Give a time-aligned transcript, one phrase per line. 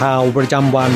[0.00, 0.92] ข่าวประจำวัน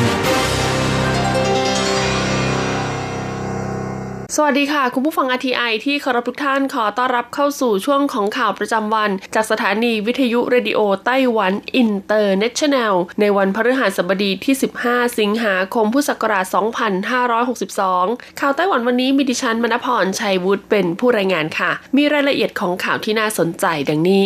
[4.37, 14.55] สวัสดีค่ะ คุณผู้ฟัง RTI ที่เคารพทุกท่านขอต้อนรับเข้าสู่ช่วงของข่าวประจำวัน จากสถานีวิทยุ Radio Taiwan International ในวันพฤหัสบดีที่
[14.87, 16.47] 15 สิงหาคมพุทธศักราช
[17.63, 24.25] 2562 ข่าวไต้หวันวันนี้มีดิฉันมณพรชัยวุฒิเป็นผู้รายงานค่ะ มีรายละเอียดของข่าวที่น่าสนใจดังนี้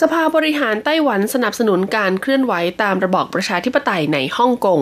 [0.00, 4.80] สภาบริหารไต้หวันสนับสนุนการเคลื่อนไหวตามระบอบประชาธิปไตยในฮ่องกง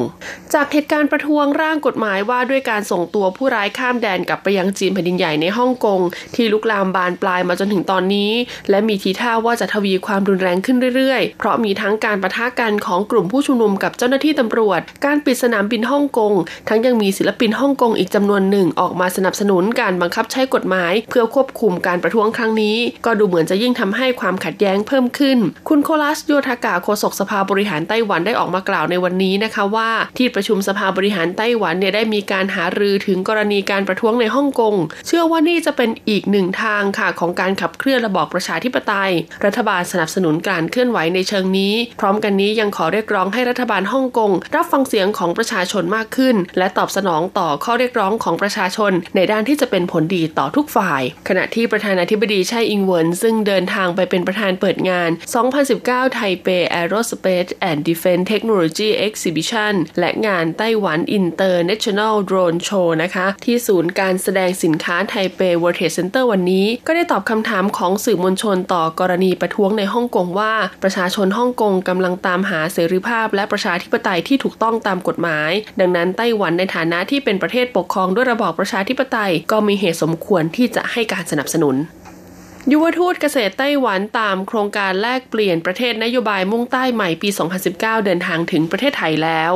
[0.55, 6.00] จากเหตุการณ์ประท้วงร่างกฎหมายว่าด้วยการส่งตัวผู้ร้ายข้ามแดนกลับไปยังจีนแผ่นดินใหญ่ในฮ่องกง
[6.34, 8.33] ที่ลุกลามบานปลายมาจนถึงตอนนี้
[8.70, 16.33] และมีทีท่าว่าจะทวีความรุนแรงขึ้นเรื่อยๆ เพราะมีทั้งการประทะกันของกลุ่มผู้ชุมนุมกับเจ้าหน้าที่ตำรวจ การปิดสนามบินฮ่องกง
[16.69, 34.74] ทั้งยังมีศิลปินฮ่องกงอีกจำนวนหนึ่งออกมาสนับสนุนการบังคับใช้กฎหมาย เพื่อควบคุมการประท้วงครั้งนี้ ก็ดูเหมือนจะยิ่งทำให้ความขัดแย้งเพิ่มขึ้น คุณโคลัสโยธากาโฆษกสภาบริหารไต้หวันได้ออกมากล่าวในวันนี้นะคะว่าที่ประชุมสภาบริหารไต้หวันเนี่ยได้มีการหารือถึงกรณีการประท้วงในฮ่องกง
[35.07, 39.13] เชื่อว่านี่จะเป็นอีกหนึ่งทางค่ะของการขับเคลื่อนระบอบประชาธิปไตย
[39.45, 54.98] รัฐบาลสนับสนุนการเคลื่อนไหวในเชิงนี้ พร้อมกันนี้ยังขอเรียกร้องให้รัฐบาลฮ่องกงรับฟังเสียงของประชาชนมากขึ้น และตอบสนองต่อข้อเรียกร้องของประชาชน ในด้านที่จะเป็นผลดีต่อทุกฝ่าย ขณะที่ประธานาธิบดีไช่อิงเวินซึ่งเดินทางไปเป็นประธานเปิดงาน
[55.59, 56.48] 2019 ไทเป
[56.81, 66.67] Aerospace and Defense Technology Exhibition และงานไต้หวัน International Drone Show นะคะ ที่ศูนย์การแสดงสินค้าไทเป World Trade Center วันนี้
[66.87, 75.51] ก็ได้ตอบคำถามของสื่อมวลชนต่อกรณีประท้วงในฮ่องกงว่า ประชาชนฮ่องกงกำลังตามหาเสรีภาพ และประชาธิปไตยที่ถูกต้องตามกฎหมาย
[75.81, 81.77] ดังนั้นไต้หวันในฐานะที่เป็นประเทศปกครองด้วยระบอบประชาธิปไตย ก็มีเหตุสมควรที่จะให้การสนับสนุน
[82.73, 87.29] ยุวทูตเกษตรไต้หวันตามโครงการแลกเปลี่ยนประเทศนโยบายมุ่งใต้ใหม่ปี
[87.69, 89.52] 2019 เดินทางถึงประเทศไทยแล้ว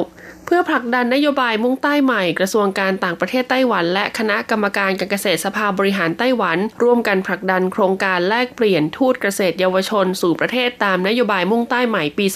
[0.46, 12.26] เพื่อผลักดันนโยบายมุ่งใต้ใหม่กระทรวงการต่างประเทศไต้หวัน และคณะกรรมการการเกษตรสภาบริหารไต้หวัน ร่วมกันผลักดันโครงการแลกเปลี่ยนทูตเกษตรเยาวชน สู่ประเทศตามนโยบายมุ่งใต้ใหม่ปี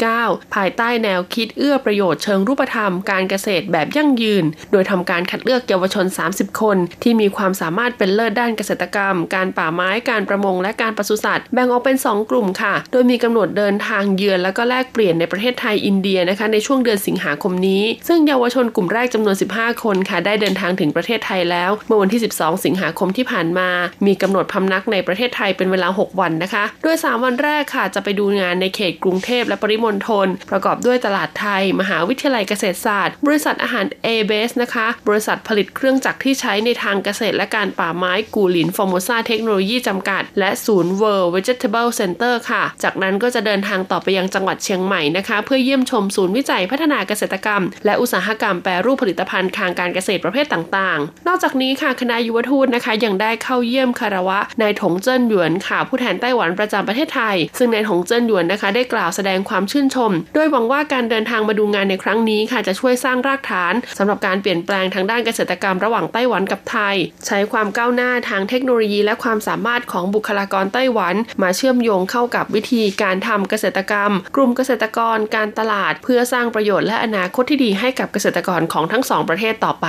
[0.00, 22.20] 2019 ภายใต้แนวคิดเอื้อประโยชน์เชิงรูปธรรมการเกษตรแบบยั่งยืน โดยทำการคัดเลือกเยาวชน 30 คน ที่มีความสามารถเป็นเลิศด้านเกษตรกรรม การป่าไม้การประมงและการปศุสัตว์แบ่งออกเป็น 2 กลุ่มค่ะ โดยมีกำหนดเดินทางเยือนแล้วก็แลกเปลี่ยนในประเทศไทยอินเดียนะคะในช่วงเดือนสิงหาคมนี้ ซึ่งเยาวชนกลุ่มแรกจำนวน 15 คนค่ะ ได้เดินทางถึงประเทศไทยแล้ว เมื่อวันที่
[22.42, 23.68] 12 สิงหาคมที่ผ่านมา
[24.06, 40.22] มีกำหนดพำนักในประเทศไทยเป็นเวลา 6 วันนะคะ โดย 3 วันแรกค่ะ จะไปดูงานในเขตกรุงเทพและปริมณฑลประกอบด้วยตลาดไทย มหาวิทยาลัยเกษตรศาสตร์ บริษัทอาหาร a b a s นะคะ บริษัทผลิตเครื่องจักรที่ใช้ในทางเกษตรและการป่าไม้กูหลินฟอร์โมซาเทคโนโลยีจำกัด
[40.38, 66.96] และศูนย์ World Vegetable Center ค่ะ จากนั้นก็จะเดินทางต่อไปยังจังหวัดเชียงใหม่นะคะ เพื่อเยี่ยมชมศูนย์วิจัยพัฒนาเกษตรกรรม และอุตสาหกรรมแปรรูปผลิตภัณฑ์ทางการเกษตรประเภทต่างๆ นอกจากนี้ค่ะคณะยุวทูตนะคะยังได้เข้าเยี่ยมคารวะนายถงเจิ้นหยวนค่ะผู้แทนไต้หวันประจำประเทศไทย ซึ่งนายถงเจิ้นหยวนนะคะ ได้กล่าวแสดงความชื่นชม โดยหวังว่าการเดินทางมาดูงานในครั้งนี้ค่ะจะช่วยสร้างรากฐานสำหรับการเปลี่ยนแปลงทางด้านเกษตรกรรมระหว่างไต้หวันกับไทย
[67.26, 79.86] ใช้ความก้าวหน้าทางเทคโนโลยี และความสามารถของบุคลากรไต้หวัน มาเชื่อมโยงเข้ากับวิธีการทำเกษตรกรรม กลุ่มเกษตรกรการตลาด เพื่อสร้างประโยชน์และอนาคตที่ดีให้กับเกษตรกรของทั้งสองประเทศต่อไป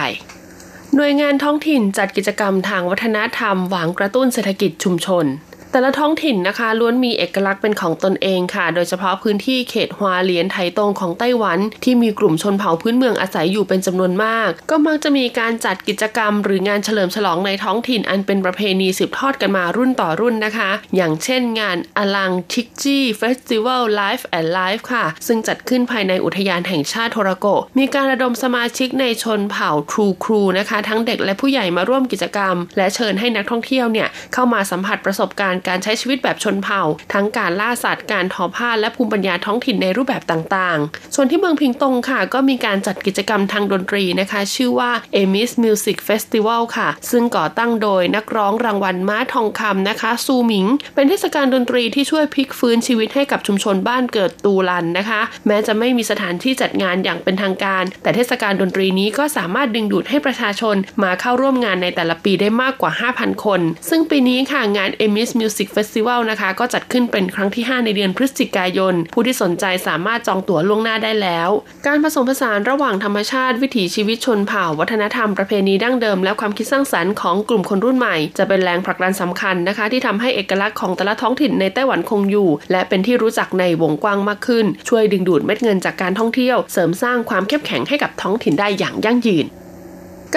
[0.95, 5.25] หน่วยงานท้องถิ่นจัดกิจกรรมทางวัฒนธรรมหวังกระตุ้นเศรษฐกิจชุมชน
[5.73, 27.45] แต่ละท้องถิ่นนะคะล้วนมีเอกลักษณ์เป็นของตนเองค่ะ โดยเฉพาะพื้นที่เขตฮวาเลียนไทตงของไต้หวัน ที่มีกลุ่มชนเผ่าพื้นเมืองอาศัยอยู่เป็นจำนวนมาก ก็มักจะมีการจัดกิจกรรม หรืองานเฉลิมฉลองในท้องถิ่นอันเป็นประเพณีสืบทอดกันมารุ่นต่อรุ่นนะคะ อย่างเช่นงานอลังทิกจี้เฟสติวัลไลฟ์แอนด์ไลฟ์ค่ะ ซึ่งจัดขึ้นภายในอุทยานแห่งชาติโทรโก
[27.77, 36.81] มีการระดมสมาชิกในชนเผ่าทรูครูนะคะ ทั้งเด็กและผู้ใหญ่มาร่วมกิจกรรม และเชิญให้นักท่องเที่ยวเนี่ยเข้ามาสัมผัสประสบการณ์การใช้ชีวิตแบบชนเผ่า
[37.13, 50.65] ทั้งการล่าสัตว์ การทอผ้าและภูมิปัญญาท้องถิ่นในรูปแบบต่างๆ ส่วนที่เมืองพิงตงค่ะ ก็มีการจัดกิจกรรมทางดนตรีนะคะ ชื่อว่า Emis Music Festival ค่ะ ซึ่งก่อตั้งโดยนักร้องรางวัลม้าทองคำนะคะ ซูหมิง
[50.95, 71.50] เป็นเทศกาลดนตรีที่ช่วยพลิกฟื้นชีวิตให้กับชุมชนบ้านเกิดตูลันนะคะ แม้จะไม่มีสถานที่จัดงานอย่างเป็นทางการ แต่เทศกาลดนตรีนี้ก็สามารถดึงดูดให้ประชาชนมาเข้าร่วมงานในแต่ละปีได้มากกว่า 5,000 คน ซึ่งปีนี้ค่ะงาน Emis Music Festival นะคะ ก็จัดขึ้นเป็นครั้งที่ 5 ในเดือนพฤศจิกายน ผู้ที่สนใจสามารถจองตั๋วล่วงหน้าได้แล้ว
[71.88, 89.47] การผสมผสานระหว่างธรรมชาติวิถีชีวิตชนเผ่า วัฒนธรรมประเพณีดั้งเดิม และความคิดสร้างสรรค์ของกลุ่มคนรุ่นใหม่ จะเป็นแรงผลักดันสำคัญนะคะ ที่ทำให้เอกลักษณ์ของแต่ละท้องถิ่นในไต้หวันคงอยู่ และเป็นที่รู้จักในวงกว้างมากขึ้น ช่วยดึงดูดเม็ดเงินจากการท่องเที่ยว เสริมสร้างความเข้มแข็งให้กับท้องถิ่นได้อย่างยั่งยืน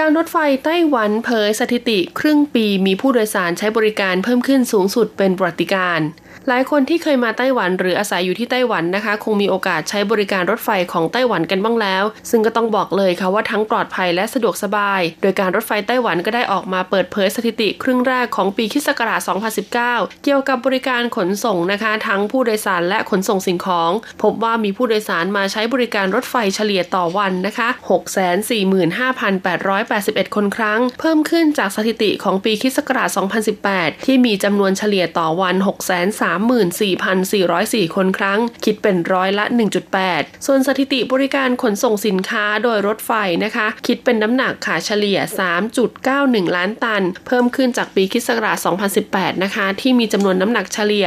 [0.01, 6.09] การรถไฟไต้หวันเผยสถิติครึ่งปีมีผู้โดยสารใช้บริการเพิ่มขึ้นสูงสุดเป็นประวัติการณ์
[6.49, 18.89] หลายคนที่เคยมาไต้หวันหรืออาศัยอยู่ที่ไต้หวันนะคะ คงมีโอกาสใช้บริการรถไฟของไต้หวันกันบ้างแล้ว ซึ่งก็ต้องบอกเลยค่ะว่าทั้งปลอดภัยและสะดวกสบาย โดยการรถไฟไต้หวันก็ได้ออกมาเปิดเผยสถิติครึ่งแรกของปีคิศ
[19.55, 19.73] 2019
[20.25, 23.91] เกี่ยวกับบริการขนส่งนะคะ ทั้งผู้โดยสารและขนส่งสิ่งของ
[24.23, 27.69] พบว่ามีผู้โดยสารมาใช้บริการรถไฟเฉลี่ยต่อวันนะคะ
[28.81, 32.79] 645,881 คนครั้ง เพิ่มขึ้นจากสถิติของปีคิศ
[33.43, 39.45] 2018 ที่มีจำนวนเฉลี่ยต่อวัน6 3 34,404 คนครั้ง คิดเป็นร้อยละ
[39.95, 43.13] 1.8 ส่วนสถิติบริการขนส่งสินค้าโดยรถไฟ
[43.45, 45.19] นะคะ คิดเป็นน้ำหนักขาเฉลี่ย
[45.87, 48.59] 3.91 ล้านตัน เพิ่มขึ้นจากปีคิศกราช
[49.01, 51.07] 2018 นะคะ ที่มีจำนวนน้ำหนักเฉลี่ย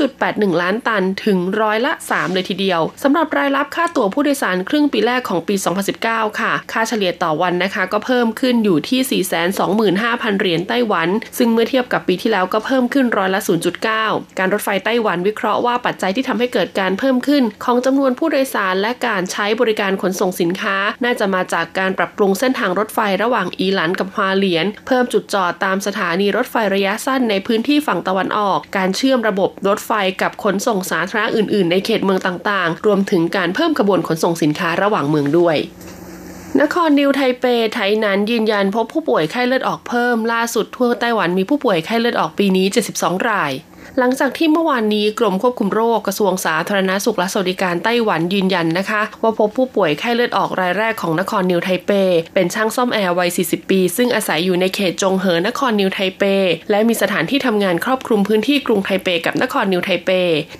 [0.00, 5.54] 3.81 ล้านตันถึงร้อยละ 3 เลยทีเดียวสำหรับรายรับค่าตั๋วผู้โดยสารครึ่งปีแรกของปี
[5.96, 11.08] 2019 ค่ะ ค่าเฉลี่ยต่อวันนะคะ ก็เพิ่มขึ้นอยู่ที่ 425,000 เหรียญไต้หวัน
[11.38, 13.40] ซึ่งเมื่อเทียบกับปีที่แล้วก็เพิ่มขึ้นร้อยละ
[13.88, 29.92] 0.9 การรถไฟไต้หวันวิเคราะห์ว่าปัจจัยที่ทำให้เกิดการเพิ่มขึ้น ของจำนวนผู้โดยสารและการใช้บริการขนส่งสินค้า น่าจะมาจากการปรับปรุงเส้นทางรถไฟระหว่างอีหลันกับฮวาเหลียน เพิ่มจุดจอดตามสถานีรถไฟระยะสั้นในพื้นที่ฝั่งตะวันออก การเชื่อมระบบรถไฟ
[30.22, 35.58] กับขนส่งสาธารณะอื่น ๆ ในเขตเมืองต่าง ๆ รวมถึงการเพิ่มขบวนขนส่งสินค้าระหว่างเมืองด้วย
[36.60, 37.44] นครนิวไทเป
[37.74, 42.66] ไทนั้นยืนยันพบผู้ป่วยไข้เลือดออกเพิ่ม ล่าสุดทั่วไต้หวันมีผู้ป่วยไข้เลือดออกปีนี้
[42.98, 43.52] 72 ราย
[43.98, 51.90] หลังจากที่เมื่อวานนี้กรมควบคุมโรคกระทรวงสาธารณสุขและสวัสดิการไต้หวันยืนยันนะคะ ว่าพบผู้ป่วยไข้เลือดออกรายแรกของนครนิวไทเป
[52.34, 56.22] เป็นช่างซ่อมแอร์วัย 40 ปี ซึ่งอาศัยอยู่ในเขตจงเหอนครนิวไทเป
[56.70, 60.10] และมีสถานที่ทำงานครอบคลุมพื้นที่กรุงไทเปกับนครนิวไทเป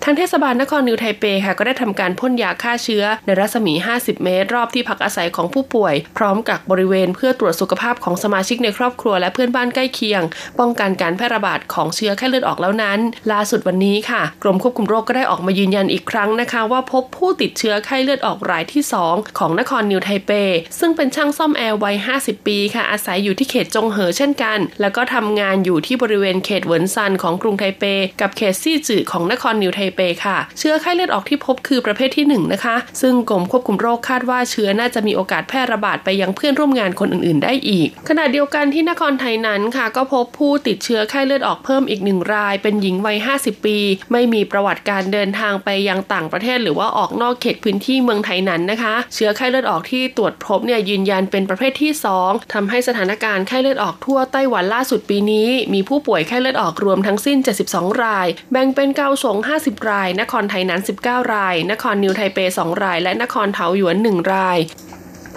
[0.04, 10.22] ทางเทศบาลนครนิวไทเปค่ะก็ได้ทำการพ่นยาฆ่าเชื้อ ในรัศมี 50 เมตร รอบที่พักอาศัยของผู้ป่วย พร้อมกักบริเวณเพื่อตรวจสุขภาพของสมาชิกในครอบครัวและเพื่อนบ้านใกล้เคียง
[10.58, 13.00] ป้องกันการแพร่ระบาดของเชื้อไข้เลือดออกแล้วนั้น
[13.32, 20.30] ล่าสุดวันนี้ค่ะ กรมควบคุมโรคก็ได้ออกมายืนยันอีกครั้งนะคะ ว่าพบผู้ติดเชื้อไข้เลือดออกรายที่ 2 ของนครนิวไทเป
[20.78, 27.84] ซึ่งเป็นช่างซ่อมแอร์วัย 50 ปีค่ะ อาศัยอยู่ที่เขตจงเหอเช่นกัน แล้วก็ทำงานอยู่ที่บริเวณเขตเหวินซันของกรุงไทเป
[28.20, 43.78] กับเขตซี่จื่อของนครนิวไทเปค่ะ เชื้อไข้เลือดออกที่พบคือประเภทที่ 1 นะคะ ซึ่งกรมควบคุมโรคคาดว่าเชื้อน่าจะมีโอกาสแพร่ระบาดไปยังเพื่อนร่วมงานคนอื่นๆ ได้อีก ขณะเดียวกันที่นครไทยนั้นค่ะ ก็พบผู้ติดเชื้อไข้เลือดออกเพิ่มอีกหนึ่งราย เป็นหญิงวัย50 ปี
[44.12, 51.92] ไม่มีประวัติการเดินทางไปยังต่างประเทศ หรือว่าออกนอกเขตพื้นที่เมืองไทยนั้นนะคะ เชื้อไข้เลือดออกที่ตรวจพบเนี่ยยืนยันเป็นประเภทที่
[52.22, 57.38] 2ทำให้สถานการณ์ไข้เลือดออกทั่วไต้หวันล่าสุดปีนี้ มีผู้ป่วยไข้เลือดออกรวมทั้งสิ้น
[57.70, 64.58] 72 ราย แบ่งเป็นเกาสง 50 ราย นครไทยนั้น 19 ราย นครนิวไทเป 2 ราย และนครเทาหยวน 1 ราย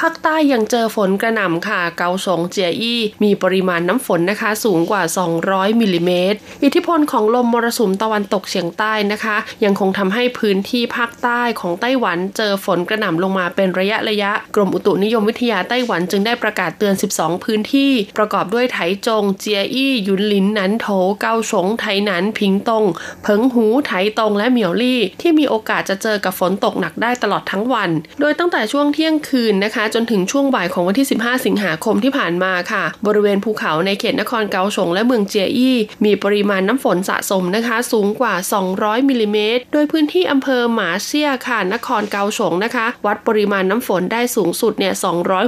[0.02, 5.04] ภาคใต้ยังเจอฝนกระหน่ำค่ะ เกาสงเจียอี้มีปริมาณน้ำฝนนะคะ สูงกว่า
[5.42, 20.88] 200มิลิเมตร อิทธิพลของลมมรสุมตะวันตกเฉียงใต้นะคะ ยังคงทำให้พื้นที่ภาคใต้ของไต้หวันเจอฝนกระหน่ำลงมาเป็นระยะระยะ กรมอุตุนิยมวิทยาไต้หวันจึงได้ประกาศเตือน 12 พื้นที่ ประกอบด้วยไถจง เจียอี้ยุนลินนันโถ
[21.22, 22.86] เกาสงไถหนัน พิงตง
[23.24, 38.34] เพิงหู ไถตง และเหมียวลี่ ที่มีโอกาสจะเจอกับฝนตกหนักได้ตลอดทั้งวัน โดยตั้งแต่ช่วงเที่ยงคืนนะคะจนถึงช่วงบ่ายของวันที่ 15 สิงหาคมที่ผ่านมาค่ะ บริเวณภูเขาในเขตนครเกาสงและเมืองเจียอี้มีปริมาณน้ำฝนสะสมนะคะ สูงกว่า
[38.72, 44.94] 200 มิลิเมตร โดยพื้นที่อำเภอหมาเซียค่ะ นครเกาสงนะคะ วัดปริมาณน้ำฝนได้สูงสุดเนี่ย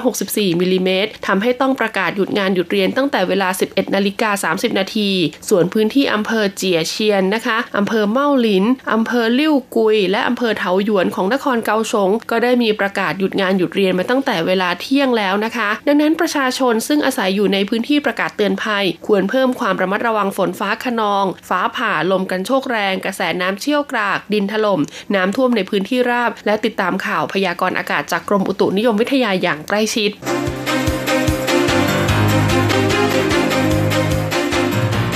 [0.03, 5.09] 264 มิลิเมตรทำให้ต้องประกาศหยุดงานหยุดเรียนตั้งแต่เวลา 11 นาฬิกา 30 นาที
[5.49, 24.81] ส่วนพื้นที่อำเภอเจียเชียนนะคะอำเภอเมาหลินอำเภอลิ่วกุย และอำเภอเถาหยวนของนครเกาสงก็ได้มีประกาศหยุดงานหยุดเรียนมาตั้งแต่เวลาเที่ยงแล้วนะคะ ดังนั้นประชาชนซึ่งอาศัยอยู่ในพื้นที่ประกาศเตือนภัย ควรเพิ่มความระมัดระวังฝนฟ้าขนอง ฟ้าผ่าลมกันโชกแรง กระแสน้ำเชี่ยวกราก ดินถลม่ม
[25.15, 30.11] น้ำท่วมในพื้นที่ราบ และติดตามข่าวพยากรณ์อากาศจากกรมอุตุนิยมวิทยาอย่างใกล้ชิด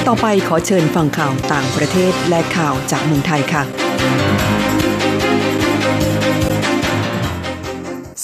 [0.08, 4.61] ต่อไปขอเชิญฟังข่าวต่างประเทศและข่าวจากเมืองไทยค่ะ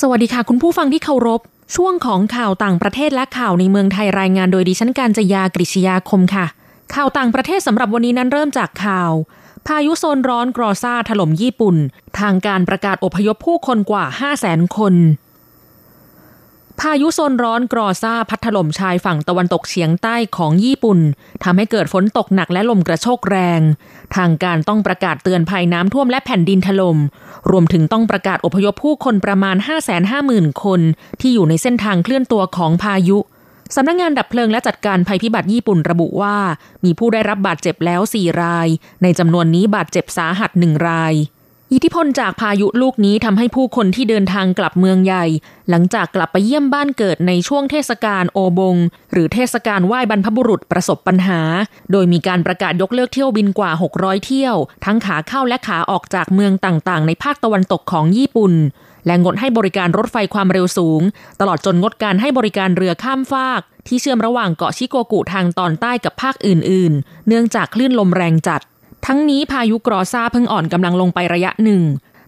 [0.01, 1.41] สวัสดีค่ะ คุณผู้ฟังที่เคารพ
[1.75, 6.45] ช่วงของข่าวต่างประเทศและข่าวในเมืองไทยรายงานโดยดิฉันการจยากริชยาคมค่ะ
[6.95, 9.11] ข่าวต่างประเทศสำหรับวันนี้นั้นเริ่มจากข่าว
[9.67, 11.75] พายุโซนร้อนกรอซาถล่มญี่ปุ่น
[12.19, 14.93] ทางการประกาศอพยพผู้คนกว่า 5 0 0 0 0 0 คน
[16.81, 20.99] พายุโซนร้อนกรอซ่าพัดถล่มชายฝั่งตะวันตกเฉียงใต้ของญี่ปุ่น
[21.43, 23.61] ทำให้เกิดฝนตกหนักและลมกระโชกแรง
[24.15, 26.97] ทางการต้องประกาศเตือนภัยน้ำท่วมและแผ่นดินถลม่ม
[27.51, 29.55] รวมถึงต้องประกาศอพยพผู้คนประมาณ
[30.09, 30.81] 550,000 คน
[31.21, 33.17] ที่อยู่ในเส้นทางเคลื่อนตัวของพายุ
[33.75, 36.37] สำนักงงานดับเพลิงและจัดการภัยพิบัติญี่ปุ่นระบุว่า
[36.85, 38.67] มีผู้ได้รับบาดเจ็บแล้ว 4 ราย
[39.03, 41.13] ในจำนวนนี้บาดเจ็บสาหัสหนึ่งราย
[41.73, 45.25] อิทธิพลจากพายุลูกนี้ทำให้ผู้คนที่เดินทางกลับเมืองใหญ่
[45.69, 48.75] หลังจากกลับไปเยี่ยมบ้านเกิดในช่วงเทศกาลโอบง
[49.11, 51.41] หรือเทศกาลไหว้บรรพบุรุษประสบปัญหา
[51.91, 54.55] โดยมีการประกาศยกเลิกเที่ยวบินกว่า 600 เที่ยว
[54.85, 58.53] ทั้งขาเข้าและขาออกจากเมืองต่างๆ ในภาคตะวันตกของญี่ปุ่น
[59.05, 61.01] และงดให้บริการรถไฟความเร็วสูง
[61.39, 68.61] ตลอดจนงดการให้บริการเรือข้ามฟาก ที่เชื่อมระหว่างเกาะชิโกกุทางตอนใต้กับภาคอื่น ๆ เนื่องจากคลื่นลมแรงจัด
[69.05, 71.81] ทั้งนี้พายุกรอซาเพิ่งอ่อนกำลังลงไประยะหนึ่ง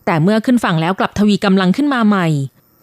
[0.06, 2.28] แต่เมื่อขึ้นฝั่งแล้วกลับทวีกำลังขึ้นมาใหม่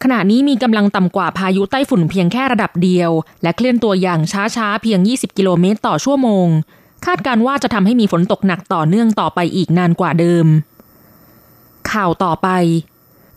[0.03, 3.11] ขณะนี้มีกำลังต่ำกว่าพายุไต้ฝุ่นเพียงแค่ระดับเดียว
[3.43, 4.21] และเคลื่อนตัวอย่าง
[4.57, 6.47] ช้าๆเพียง 20 กิโลเมตรต่อชั่วโมง
[7.05, 10.47] คาดการว่าจะทำให้มีฝนตกหนักต่อเนื่องต่อไปอีกนานกว่าเดิม
[11.91, 12.49] ข่าวต่อไป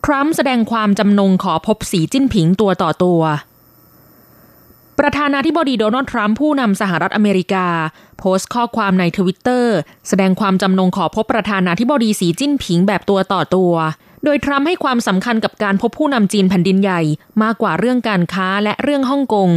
[0.05, 3.21] ทรัมป์แสดงความจำนงขอพบสีจิ้นผิงตัวต่อตัว
[5.03, 7.67] ประธานาธิบดีโดนัลด์ทรัมป์ผู้นำสหรัฐอเมริกา
[8.19, 9.75] โพสต์ข้อความในทวิตเตอร์
[10.07, 13.73] แสดงความจำนงขอพบประธานาธิบดีสีจิ้นผิงแบบตัวต่อตัว
[14.23, 17.01] โดยทรัมป์ให้ความสำคัญกับการพบผู้นำจีนแผ่นดินใหญ่
[17.43, 19.49] มากกว่าเรื่องการค้าและเรื่องฮ่องกง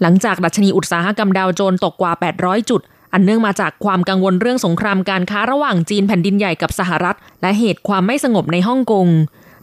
[0.00, 2.80] หลังจากดัชนีอุตสาหกรรมดาวโจนส์ตกกว่า 800 จุด
[3.12, 9.08] อันเนื่องมาจากความกังวลเรื่องสงครามการค้าระหว่างจีนแผ่นดินใหญ่กับสหรัฐ และเหตุความไม่สงบในฮ่องกง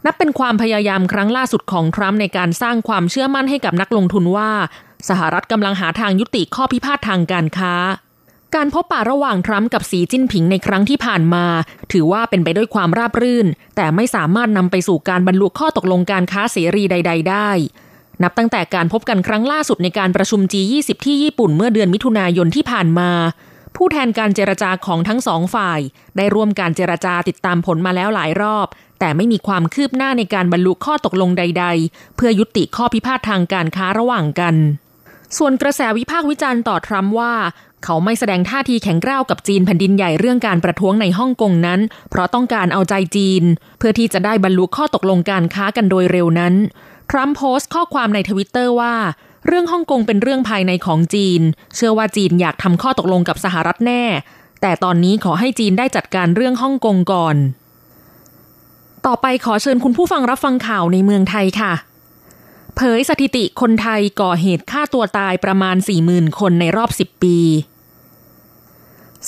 [0.06, 4.50] นับเป็นความพยายามครั้งล่าสุดของทรัมป์ในการสร้างความเชื่อมั่นให้กับนักลงทุนว่า
[5.08, 7.74] สหรัฐกำลังหาทางยุติข้อพิพาททางการค้า
[8.54, 11.44] การพบปะระหว่างทรัมป์กับสีจิ้นผิงในครั้งที่ผ่านมา
[11.92, 17.50] ถือว่าเป็นไปด้วยความราบรื่น แต่ไม่สามารถนำไปสู่การบรรลุข้อตกลงการค้าเสรีใด ๆ ได้
[18.22, 23.10] นับตั้งแต่การพบกันครั้งล่าสุดในการประชุม G20 ที่ญี่ปุ่นเมื่อเดือนมิถุนายนที่ผ่านมา
[23.76, 25.80] ผู้แทนการเจรจาของทั้งสองฝ่าย
[26.16, 28.66] ได้ร่วมการเจรจาติดตามผลมาแล้วหลายรอบ
[29.00, 34.54] แต่ไม่มีความคืบหน้าในการบรรลุข้อตกลงใด ๆ เพื่อยุติข้อพิพาททางการค้าระหว่างกัน
[35.38, 37.34] ส่วนกระแสวิพากษ์วิจารณ์ต่อทรัมป์ว่า
[37.84, 43.42] เขาไม่แสดงท่าทีแข็งกร้าวกับจีนแผ่นดินใหญ่เรื่องการประท้วงในฮ่องกงนั้น เพราะต้องการเอาใจจีน
[43.78, 46.54] เพื่อที่จะได้บรรลุข้อตกลงการค้ากันโดยเร็วนั้น
[47.10, 48.94] ทรัมป์โพสต์ข้อความในทวิตเตอร์ว่า
[49.46, 51.40] เรื่องฮ่องกงเป็นเรื่องภายในของจีน
[51.74, 54.04] เชื่อว่าจีนอยากทำข้อตกลงกับสหรัฐแน่
[54.60, 57.36] แต่ตอนนี้ขอให้จีนได้จัดการเรื่องฮ่องกงก่อน
[59.06, 61.72] ต่อไปขอเชิญคุณผู้ฟังรับฟังข่าวในเมืองไทยค่ะ
[62.76, 65.76] เผยสถิติคนไทยก่อเหตุฆ่าตัวตายประมาณ
[66.08, 67.38] 40,000 คนในรอบ 10 ปี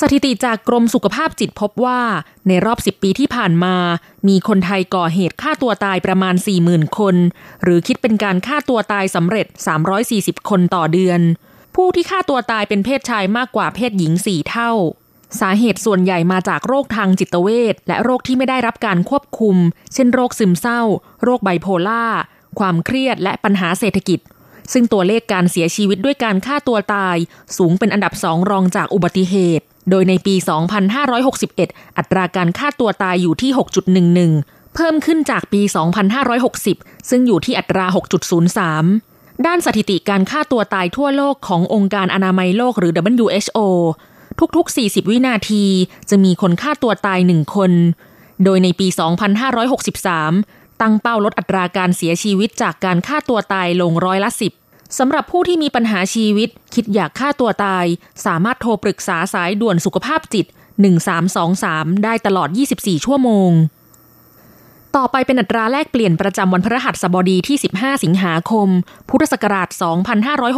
[0.00, 2.02] สถิติจากกรมสุขภาพจิตพบว่า
[2.48, 3.76] ในรอบ 10 ปีที่ผ่านมา
[4.28, 6.34] มีคนไทยก่อเหตุฆ่าตัวตายประมาณ
[6.66, 7.16] 40,000 คน
[7.62, 9.46] หรือคิดเป็นการฆ่าตัวตายสำเร็จ
[9.98, 11.20] 340 คนต่อเดือน
[11.74, 14.72] ผู้ที่ฆ่าตัวตายเป็นเพศชายมากกว่าเพศหญิง 4 เท่า
[15.40, 19.56] สาเหตุส่วนใหญ่มาจากโรคทางจิตเวชและโรคที่ไม่ได้รับการควบคุม
[19.94, 20.80] เช่นโรคซึมเศร้า
[21.24, 22.04] โรคไบโพล่า
[22.58, 24.20] ความเครียดและปัญหาเศรษฐกิจ
[24.72, 27.16] ซึ่งตัวเลขการเสียชีวิตด้วยการฆ่าตัวตาย
[27.56, 30.34] สูงเป็นอันดับสองรองจากอุบัติเหตุ โดยในปี
[31.16, 33.50] 2561 อัตราการฆ่าตัวตายอยู่ที่
[34.12, 35.62] 6.11 เพิ่มขึ้นจากปี
[36.34, 37.86] 2560 ซึ่งอยู่ที่อัตรา
[38.66, 42.92] 6.03 ด้านสถิติการฆ่าตัวตายทั่วโลกขององค์การอนามัยโลกหรือ
[43.24, 43.58] WHO
[44.56, 45.64] ทุกๆ 40 วินาที
[46.10, 47.72] จะมีคนฆ่าตัวตายหนึ่งคน
[48.44, 48.86] โดยในปี
[50.20, 54.52] 2563 ตั้งเป้าลดอัตราการเสียชีวิตจากการฆ่าตัวตายลงร้อยละสิบ
[54.98, 57.86] สำหรับผู้ที่มีปัญหาชีวิต คิดอยากฆ่าตัวตาย
[58.24, 60.46] สามารถโทรปรึกษาสายด่วนสุขภาพจิต
[61.24, 63.50] 1323 ได้ตลอด 24 ชั่วโมง
[64.96, 68.68] ต่อไปเป็นอัตราแลกเปลี่ยนประจำวันพฤหัสบดีที่ 15 สิงหาคม
[69.08, 69.68] พุทธศักราช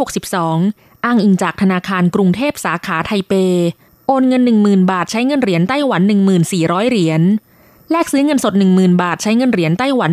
[0.07, 3.33] 2562 อ้างอิงจากธนาคารกรุงเทพสาขาไทเป
[4.07, 6.01] โอนเงิน 10,000 บาทใช้เงินเหรียญไต้หวัน
[6.45, 7.21] 1400 เหรียญ
[7.90, 10.10] แลกซื้อเงินสด 10,000 บาทใช้เงินเหรียญไต้หวัน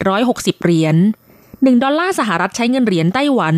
[0.00, 0.96] 1760 เหรียญ
[1.42, 3.54] 1ดอลลาร์สหรัฐใช้เงินเหรียญไต้หวัน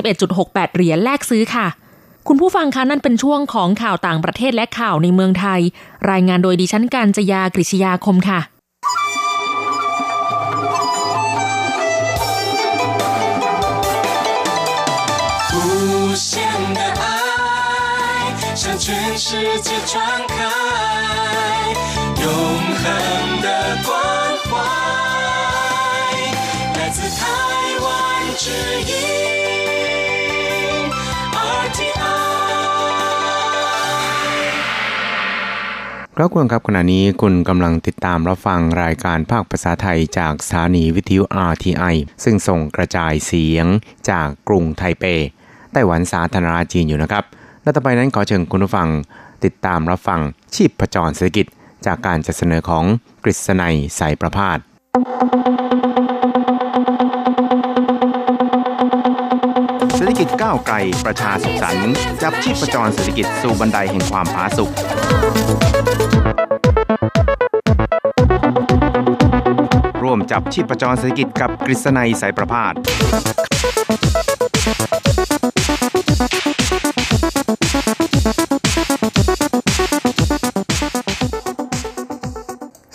[0.00, 1.66] 31.68 เหรียญแลกซื้อค่ะ
[2.28, 5.60] คุณผู้ฟังคะนั่นเป็นช่วงของข่าวต่างประเทศและข่าวในเมืองไทย
[6.10, 8.40] รายงานโดยดิฉันการจยากริชยาคมค่ะ
[18.62, 19.28] 向全世
[19.60, 19.94] 界传
[20.28, 20.93] 开永
[22.84, 22.84] 恒
[23.44, 23.48] 的
[23.84, 23.84] 关
[28.42, 28.44] 之
[28.90, 28.92] 音
[31.62, 32.00] RTI
[36.16, 43.66] ครับคุณครับขณะนี้คุณกำลังติดตามรับฟังรายการภาคภาษาไทยจากสถานีวิทยุ RTI ซึ่งส่งกระจายเสียง
[44.10, 45.04] จากกรุงไทเป
[45.72, 47.24] ไต้หวันสาธารณรัฐจีนอยู่นะครับ
[47.62, 48.88] และต่อไปนั้นขอเชิญคุณผู้ฟัง
[49.44, 50.20] ติดตามรับฟัง
[50.54, 51.46] ชีพประจรเศรษฐกิจ
[51.85, 52.85] จากการจัดเสนอของ
[53.23, 54.57] กฤษณัยสายประพาส
[60.19, 60.75] กิจก้าวไกล
[61.05, 64.71] ประชาสุขสันต์จับชีพประจรเศรษฐกิจสู่บันไดแห่งความผาสุก
[70.03, 72.73] ร่วมจับชีพประจรเศรษฐกิจกับกฤษณัยสายประพาส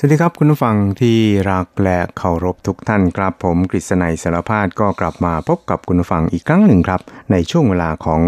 [0.02, 1.19] สวัสดีครับคุณผู้ฟังที่
[1.50, 7.00] รักและเคารพทุกท่านครับผมกฤษณัยสารพาดก็กลับมาพบกับคุณผู้ฟังอีกครั้งหนึ่งครับ
[7.33, 8.23] ในช่วงเวลาของ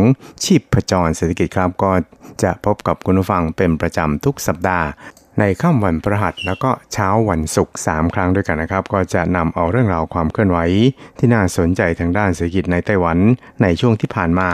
[0.45, 1.93] ชีพประจรเศรษฐกิจครับก็
[2.43, 4.87] จะพบกับคุณผู้ฟังเป็นประจำทุกสัปดาห์
[5.41, 10.59] ในค่ำวันพฤหัสแล้วก็เช้าวันศุกร์3ครั้งด้วยกันนะครับ ก็จะนำเอาเรื่องราวความเคลื่อนไหว
[11.19, 13.19] ที่น่าสนใจทางด้านเศรษฐกิจในไต้หวัน
[13.63, 14.49] ในช่วงที่ผ่านมา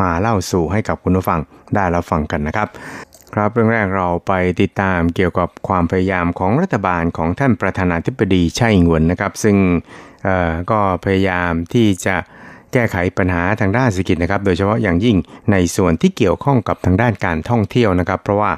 [0.00, 1.40] มาเล่าสู่ให้กับคุณผู้ฟัง
[1.74, 2.68] ได้รับฟังกันนะครับ
[3.34, 9.56] ครับเรื่องแรกเราไปติดตามเกี่ยวกับความพยายามของรัฐบาลของท่านประธานาธิบดีไช่อิงหวนนะครับ ซึ่ง
[10.70, 12.16] ก็พยายามที่จะ
[12.72, 15.16] แก้ไขปัญหาทางด้านเศรษฐกิจนะครับ โดยเฉพาะอย่างยิ่ง
[15.52, 18.52] ในส่วนที่เกี่ยวข้องกับทางด้านการท่องเที่ยวนะครับ เพราะว่า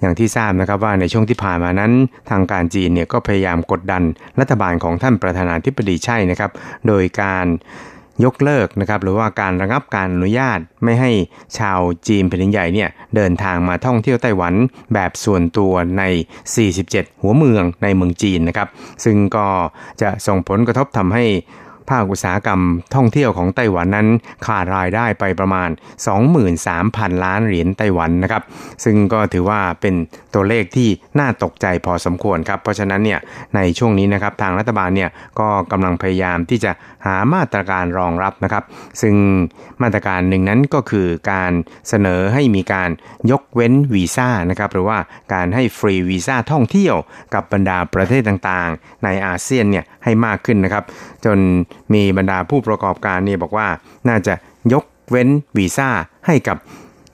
[0.00, 1.92] อย่างที่ทราบนะครับว่าในช่วงที่ผ่านมานั้น
[2.30, 4.02] ทางการจีนเนี่ยก็พยายามกดดัน
[4.40, 6.50] รัฐบาลของท่านประธานาธิบดีใช่นะครับ
[6.86, 7.46] โดยการ
[8.24, 11.10] ยกเลิกนะครับหรือว่าการระงับการอนุญาตไม่ให้
[11.58, 14.54] ชาวจีนแผ่นใหญ่เนี่ยเดินทางมาท่องเที่ยวไต้หวัน
[14.94, 16.02] แบบส่วนตัวใน
[16.62, 18.68] 47 หัวเมืองในเมืองจีนนะครับ
[19.04, 19.46] ซึ่งก็
[20.02, 21.24] จะส่งผลกระทบทำให้
[21.90, 22.60] ภาคอุตสาหกรรม
[22.94, 24.08] ท่องเที่ยวของไต้หวันนั้น
[24.46, 25.68] ขาดรายได้ไปประมาณ
[26.46, 28.42] 23,000 ล้านเหรียญไต้หวันนะครับ
[28.84, 29.94] ซึ่งก็ถือว่าเป็น
[30.34, 33.20] ตัวเลขที่น่าตกใจพอสมควรครับ เพราะฉะนั้นเนี่ย
[33.54, 36.72] ในช่วงนี้นะครับทางรัฐบาลเนี่ยก็กำลังพยายามที่จะ
[37.06, 38.64] หามาตรการรองรับนะครับ
[39.02, 39.14] ซึ่ง
[39.82, 41.52] มาตรการหนึ่งนั้นก็คือการ
[41.88, 42.90] เสนอให้มีการ
[43.30, 44.98] ยกเว้นวีซ่านะครับหรือว่า
[45.34, 46.96] การให้ฟรีวีซ่าท่องเที่ยว
[47.34, 50.84] กับบรรดาประเทศต่างๆ ในอาเซียนเนี่ย ให้มากขึ้นนะครับ
[51.24, 51.38] จน
[51.94, 53.68] มีบรรดาผู้ประกอบการนี่บอกว่า
[54.08, 54.34] น่าจะ
[54.72, 55.88] ยกเว้นวีซ่า
[56.26, 56.56] ให้กับ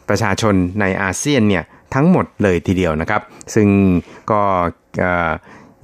[0.08, 3.22] ประชาชนในอาเซียนเนี่ยทั้งหมดเลยทีเดียวนะครับ
[3.54, 3.68] ซึ่ง
[4.30, 4.42] ก็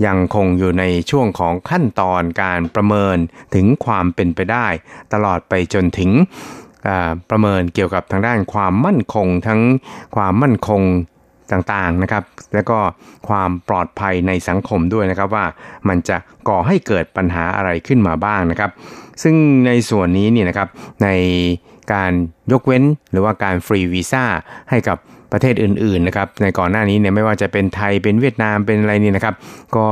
[0.07, 3.17] ยังคงอยู่ในช่วงของขั้นตอนการประเมิน
[3.55, 4.67] ถึงความเป็นไปได้
[5.13, 6.11] ตลอดไปจนถึง
[7.31, 9.61] ประเมินเกี่ยวกับทางด้านความมั่นคง ทั้ง
[10.17, 10.83] ความมั่นคง
[11.53, 12.79] ต่างๆนะครับ แล้วก็
[13.29, 15.45] ความปลอดภัยในสังคมด้วยนะครับว่า
[15.89, 16.17] มันจะ
[16.49, 18.71] ก่อให้เกิดปัญหาอะไรขึ้นมาบ้างนะครับ
[19.23, 19.35] ซึ่ง
[19.67, 20.69] ในส่วนนี้เนี่ยนะครับ
[21.03, 21.09] ใน
[21.93, 22.13] การ
[22.53, 22.83] ยกเว้น
[23.13, 24.25] หรือว่าการฟรีวีซ่า
[24.71, 24.99] ให้กับ
[25.33, 29.35] ประเทศอื่นๆนะครับในก่อนหน้านี้เนี่ยไม่ว่าจะเป็นไทยเป็นเวียดนามเป็นอะไรนี่นะครับ
[29.77, 29.87] ก็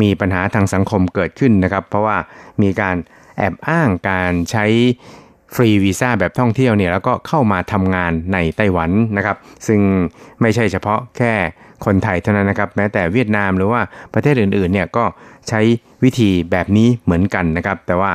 [0.00, 2.16] มีปัญหาทางสังคมเกิดขึ้นนะครับ เพราะว่า
[2.62, 2.96] มีการ
[3.36, 4.64] แอบอ้างการใช้
[5.54, 9.80] ฟรีวีซ่าแบบท่องเที่ยวเนี่ยแล้วก็เข้ามาทำงานในไต้หวันนะครับ ซึ่ง
[10.40, 11.32] ไม่ใช่เฉพาะแค่
[11.84, 13.80] คนไทยเท่านั้นนะครับ แม้แต่เวียดนามหรือว่า
[14.14, 15.04] ประเทศอื่นๆเนี่ยก็
[15.48, 15.60] ใช้
[16.04, 18.10] วิธีแบบนี้เหมือนกันนะครับ แต่ว่า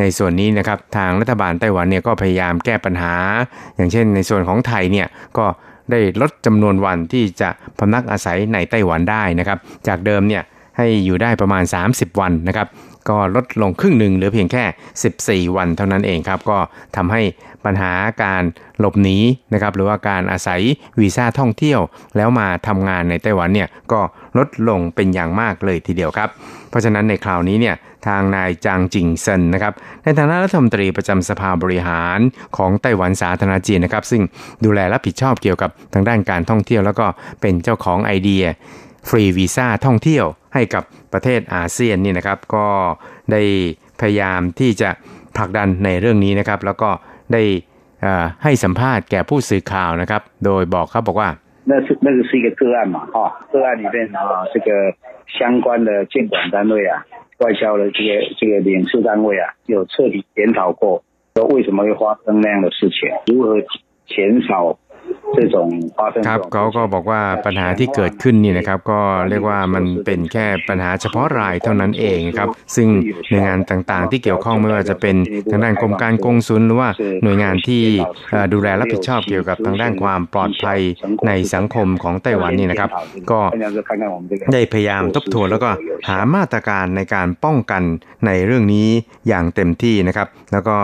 [0.00, 3.14] ในส่วนนี้นะครับทางรัฐบาลไต้หวันเนี่ยก็พยายามแก้ปัญหา
[3.76, 5.06] อย่างเช่น ในส่วนของไทยเนี่ย
[5.38, 5.46] ก็
[5.90, 10.42] ได้ลดจำนวนวันที่จะพำนักอาศัยในไต้หวันได้นะครับ จากเดิมเนี่ย
[10.76, 12.66] ให้อยู่ได้ประมาณ 30 วันนะครับ
[13.08, 16.58] ก็ลดลงครึ่งหนึ่งเหลือเพียงแค่ 14 วันเท่านั้นเองครับ ก็
[16.96, 17.22] ทำให้
[17.64, 17.92] ปัญหา
[18.24, 18.42] การ
[18.78, 19.18] หลบหนี
[19.52, 20.60] นะครับหรือว่าการอาศัย
[21.00, 21.80] วีซ่าท่องเที่ยว
[22.16, 24.00] แล้วมาทำงานในไต้หวันเนี่ยก็
[24.38, 26.28] ลดลงเป็นอย่างมากเลยทีเดียวครับ
[26.70, 29.72] เพราะฉะนั้นในคราวนี้เนี่ยทางนายจางจิงเซินนะครับ
[30.04, 32.18] ในฐานะรัฐมนตรีประจำสภาบริหาร
[32.56, 34.22] ของไต้หวันสาธารณจีนนะครับ ซึ่ง
[34.64, 37.06] ดูแลรับผิดชอบเกี่ยวกับทางด้านการท่องเที่ยว แล้วก็
[37.40, 38.44] เป็นเจ้าของไอเดีย
[39.08, 40.82] ฟรีวีซ่าท่องเที่ยวให้กับ
[41.13, 42.67] ประเทศอาเซียนนี่นะครับ ก็
[43.31, 43.41] ได้
[44.01, 44.89] พยายามที่จะ
[45.37, 46.89] ผลักดันในเรื่องนี้นะครับ แล้วก็
[47.33, 47.43] ได้
[48.43, 51.29] ให้สัมภาษณ์แก่ผู้สื่อข่าวนะครับ โดยบอกครับบอกว่า
[51.71, 53.15] 那是那个是一个个案嘛，哈，
[53.51, 54.21] 个案里面啊，
[54.53, 54.69] 这个
[55.37, 57.05] 相关的监管单位啊，
[57.37, 61.03] 外销的这个这个领事单位啊，有彻底检讨过，
[61.35, 63.61] 说为什么会发生那样的事情，如何
[64.07, 64.79] 减少
[66.26, 72.88] ครับเขาก็บอกว่าปัญหาที่เกิดขึ้นนี่นะครับ ก็เรียกว่ามันเป็นแค่ปัญหาเฉพาะรายเท่านั้นเองครับ ซึ่ง
[73.28, 75.16] หน่วยงานต่างๆ ที่เกี่ยวข้องไม่ว่าจะเป็น
[75.50, 76.90] ทางด้านกรมการกงสุลหรือว่า
[77.22, 77.82] หน่วยงานที่
[78.52, 80.80] ดูแลรับผิดชอบเกี่ยวกับทางด้านความปลอดภัย
[81.26, 82.90] ในสังคมของไต้หวันนี่นะครับ
[83.30, 83.40] ก็
[84.52, 85.70] ได้พยายามทบทวนแล้วก็
[86.08, 87.82] หามาตรการในการป้องกัน
[88.26, 88.88] ในเรื่องนี้
[89.28, 90.76] อย่างเต็มที่นะครับ แล้วก็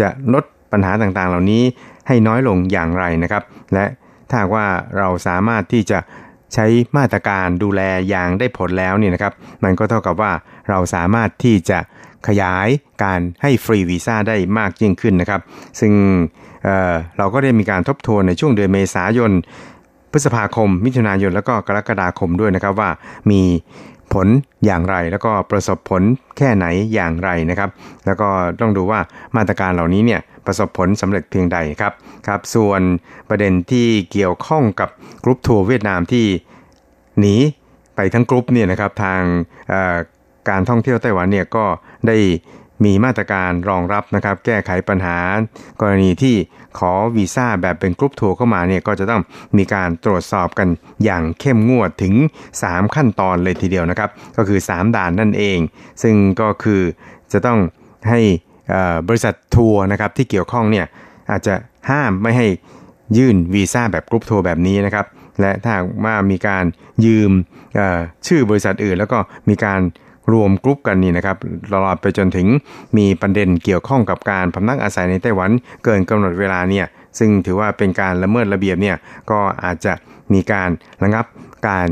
[0.00, 1.62] จะลด ปัญหาต่างๆ เหล่านี้
[2.08, 3.42] ให้น้อยลงอย่างไรนะครับ
[3.74, 3.84] และ
[4.28, 4.66] ถ้าว่า
[4.98, 5.98] เราสามารถที่จะ
[6.54, 9.32] ใช้มาตรการดูแลอย่างได้ผลแล้วเนี่ยนะครับ
[9.64, 10.32] มันก็เท่ากับว่า
[10.68, 11.78] เราสามารถที่จะ
[12.28, 12.68] ขยาย
[13.04, 15.40] การให้ฟรีวีซ่าได้มากยิ่งขึ้นนะครับ
[15.80, 15.92] ซึ่ง
[16.64, 19.32] เราก็ได้มีการทบทวนในช่วงเดือนเมษายน
[20.12, 22.90] พฤษภาคม มิถุนายน แล้วก็กรกฎาคมด้วยนะครับว่า
[23.30, 23.42] มี
[24.12, 24.28] ผล
[24.64, 26.02] อย่างไรแล้วก็ประสบผล
[26.36, 27.70] แค่ไหนอย่างไรนะครับ
[28.06, 28.28] แล้วก็
[28.60, 29.00] ต้องดูว่า
[29.36, 31.92] มาตรการเหล่านี้เนี่ยประสบผลสำเร็จเพียงใดครับ
[32.26, 32.80] ครับ ส่วน
[33.28, 34.88] ประเด็นที่เกี่ยวข้องกับ
[35.24, 36.26] กรุ๊ปทัวร์เวียดนามที่
[37.20, 37.36] หนี
[37.96, 39.22] ไปทั้งกรุ๊ปเนี่ยนะครับทาง
[40.48, 41.64] การท่องเที่ยวไต้หวันเนี่ยก็
[42.08, 42.16] ได้
[42.84, 45.18] มีมาตรการรองรับนะครับ แก้ไขปัญหา
[45.80, 46.36] กรณีที่
[46.78, 49.22] ขอวีซ่าแบบเป็นกรุ๊ปทัวร์เข้ามาเนี่ยก็จะต้อง
[49.58, 50.68] มีการตรวจสอบกัน
[51.04, 52.14] อย่างเข้มงวดถึง
[52.54, 55.58] 3 ขั้นตอนเลยทีเดียวนะครับ ก็คือ 3 ด่านนั่นเอง
[56.02, 56.82] ซึ่งก็คือ
[57.32, 57.58] จะต้อง
[58.10, 58.20] ให้
[59.08, 60.86] บริษัททัวร์นะครับที่เกี่ยวข้องเนี่ย
[61.30, 61.54] อาจจะ
[61.90, 62.46] ห้ามไม่ให้
[63.16, 65.06] ยื่นวีซ่าแบบกรุ๊ปทัวร์แบบนี้นะครับ
[65.40, 65.72] และถ้า
[66.04, 66.64] ว่ามีการ
[67.04, 67.30] ยืม
[68.26, 69.80] ชื่อบริษัทอื่น แล้วก็มีการ
[70.32, 71.36] รวมกรุ๊ปกันนี่นะครับ
[71.72, 72.46] ตลอดไปจนถึง
[72.96, 75.50] มีประเด็นเกี่ยวข้องกับการพำนักอาศัยในไต้หวัน
[75.84, 76.86] เกินกำหนดเวลาเนี่ย
[77.18, 78.96] ซึ่งถือว่าเป็นการละเมิดระเบียบเนี่ย
[79.30, 79.92] ก็อาจจะ
[80.32, 80.70] มีการ
[81.02, 81.24] ระงับ
[81.68, 81.88] การ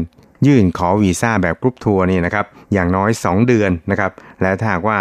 [0.47, 4.13] ยื่นขอวีซ่าแบบกรุ๊ปทัวร์นี่นะครับอย่างน้อย 2 เดือนนะครับ
[4.43, 4.99] และถ้าหากว่า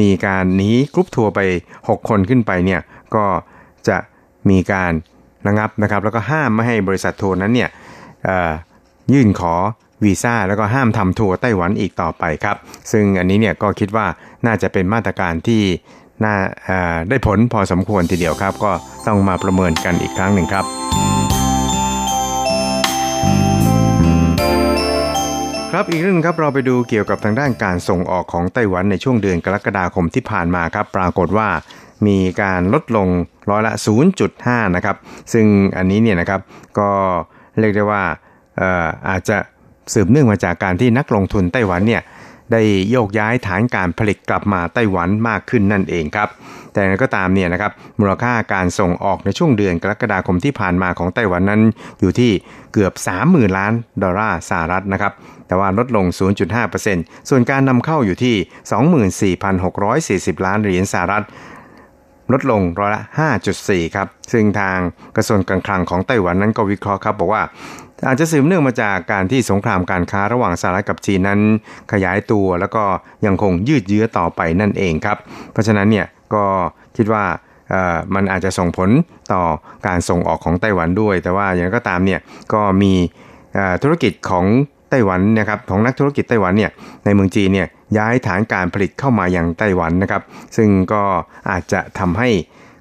[0.00, 1.40] มีการหนีกรุ๊ปทัวร์ไป
[1.78, 2.80] 6 คนขึ้นไปเนี่ย
[3.14, 3.24] ก็
[3.88, 3.96] จะ
[4.50, 4.92] มีการ
[5.46, 7.70] ระงับนะครับ แล้วก็ห้ามไม่ให้บริษัททัวร์นั้นเนี่ย
[9.12, 9.54] ยื่นขอ
[10.04, 12.56] วีซ่าแล้วก็ห้ามทำทัวร์ไต้หวันอีกต่อไปครับ
[12.92, 14.06] ซึ่งอันนี้เนี่ยก็คิดว่า
[14.46, 15.62] น่าจะเป็นมาตรการที่
[16.24, 16.34] น่า
[17.08, 18.72] ได้ผลพอสมควรทีเดียวครับ ก็
[19.06, 20.64] ต้องมาประเมินกันอีกครั้งหนึ่งครับ
[25.76, 31.48] ครับอีกเรื่องครับเราไปดูเกี่ยวกับทางด้านการส่งออกของไต้หวันในช่วงเดือนกรกฎาคมที่ผ่านมาครับปรากฏว่า
[32.06, 33.08] มีการลดลง
[33.50, 33.72] ร้อยละ
[34.24, 34.96] 0.5 นะครับ
[35.32, 36.40] ซึ่งอันนี้เนี่ยนะครับ
[36.78, 36.90] ก็
[37.60, 38.02] เรียกได้ว่า
[39.08, 39.36] อาจจะ
[39.94, 42.02] สืบเนื่องมาจากการที่นักลงทุนไต้หวันเนี่ย
[42.52, 46.28] ได้โยกย้ายฐานการผลิตกลับมาไต้หวันมากขึ้นนั่นเองครับ
[46.72, 51.60] แต่ก็ตามเนี่ยนะครับมูลค่าการส่งออกในช่วงเดือนกรกฎาคมที่ผ่านมาของไต้หวันนั้น
[52.00, 52.30] อยู่ที่
[52.72, 52.92] เกือบ
[53.24, 55.12] 30,000 ล้านดอลลาร์สหรัฐนะครับ
[55.46, 56.06] แต่ว่าลดลง
[56.68, 59.36] 0.5%ส่วนการนำเข้าอยู่ที่
[60.32, 61.24] 24,640 ล้านเหรียญสหรัฐ
[62.32, 63.02] ลดลงร้อยละ
[63.48, 64.78] 5.4 ครับ ซึ่งทาง
[65.16, 67.42] กระทรวงการคลังของไต้หวันนั้นก็วิเคราะห์ครับ บอกว่า
[68.08, 71.40] อาจจะสืบเนื่องมาจากการที่สงครามการค้าระหว่างสหรัฐกับจีนนั้น
[71.92, 72.84] ขยายตัวแล้วก็
[73.26, 75.18] ยังคงยืดเยื้อต่อไปนั่นเองครับ
[75.52, 76.44] เพราะฉะนั้นเนี่ยก็
[76.96, 77.24] คิดว่า
[78.14, 78.90] มันอาจจะส่งผล
[79.32, 79.42] ต่อ
[79.86, 82.20] การส่งออกของไต้หวันด้วย แต่ว่าอย่างก็ตามเนี่ย
[82.52, 82.92] ก็มี
[83.82, 84.44] ธุรกิจของ
[84.90, 86.70] ไต้หวันนะครับของนักธุรกิจไต้หวันเนี่ย
[87.04, 90.22] ในเมืองจีนเนี่ยย้ายฐานการผลิตเข้ามาอย่างไต้หวันนะครับ
[90.56, 91.02] ซึ่งก็
[91.50, 92.28] อาจจะทำให้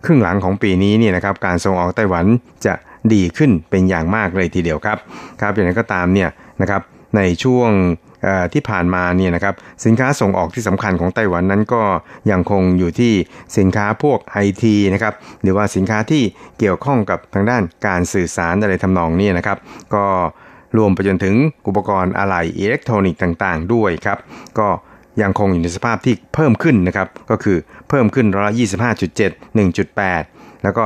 [0.05, 2.25] ครึ่งหลังของปีนี้เนี่ยนะครับการส่งออกไต้หวัน
[2.65, 2.73] จะ
[3.13, 4.97] ดีขึ้นเป็นอย่างมากเลยทีเดียวครับ
[5.41, 6.29] ครับอย่างไรก็ตามเนี่ย
[6.61, 6.81] นะครับ
[7.15, 7.71] ในช่วง
[8.53, 11.81] ที่ผ่านมาเนี่ยนะครับสินค้าส่งออกที่สำคัญของไต้หวันนั้นก็
[12.31, 13.13] ยังคงอยู่ที่
[13.57, 16.23] สินค้าพวกไอทีนะครับหรือว่าสินค้าที่
[16.59, 19.57] เกี่ยวข้องกับทางด้านการสื่อสารอะไรทำนองนี้นะครับ
[19.93, 20.05] ก็
[20.77, 21.35] รวมไปจนถึง
[21.67, 24.17] อุปกรณ์อะไหล่อิเล็กทรอนิกส์ต่างๆ ด้วยครับ
[24.59, 24.67] ก็
[25.21, 27.57] ยังคงอยู่ในสภาพที่เพิ่มขึ้นนะครับ ก็คือ
[27.89, 28.53] เพิ่มขึ้นร้อยละ
[29.19, 29.57] 25.7
[29.97, 30.85] 1.8 แล้วก็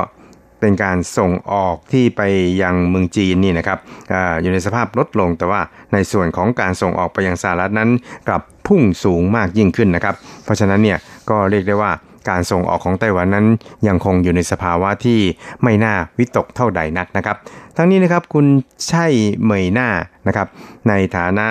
[0.60, 2.22] เป็นการส่งออกที่ไป
[2.62, 3.80] ยังเมืองจีนนี่นะครับ
[4.14, 5.62] ออยู่ในสภาพลดลงแต่ว่า
[5.94, 7.90] ในส่วนของการส่งออกไปยังสหรัฐนั้น
[8.28, 10.98] กลับพุ่งสูงมากยิ่งขึ้นนะครับ เพราะฉะนั้นเนี่ย
[11.30, 11.92] ก็เรียกได้ว่า
[12.30, 13.46] การส่งออกของไต้หวันนั้น
[13.88, 15.20] ยังคงอยู่ในสภาวะที่
[15.64, 17.38] ไม่น่าวิตกเท่าใดนักนะครับ
[17.78, 18.46] ทั้งนี้นะครับคุณ
[18.90, 19.06] ใช่
[19.44, 19.90] เหมยหน้า
[20.28, 20.48] นะครับ
[20.90, 21.48] ในฐานะ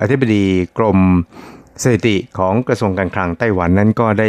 [0.00, 0.44] อธิบดี
[0.78, 0.98] กรม
[1.82, 4.28] สถิติของกระทรวงการคลังไต้หวันนั้นก็ได้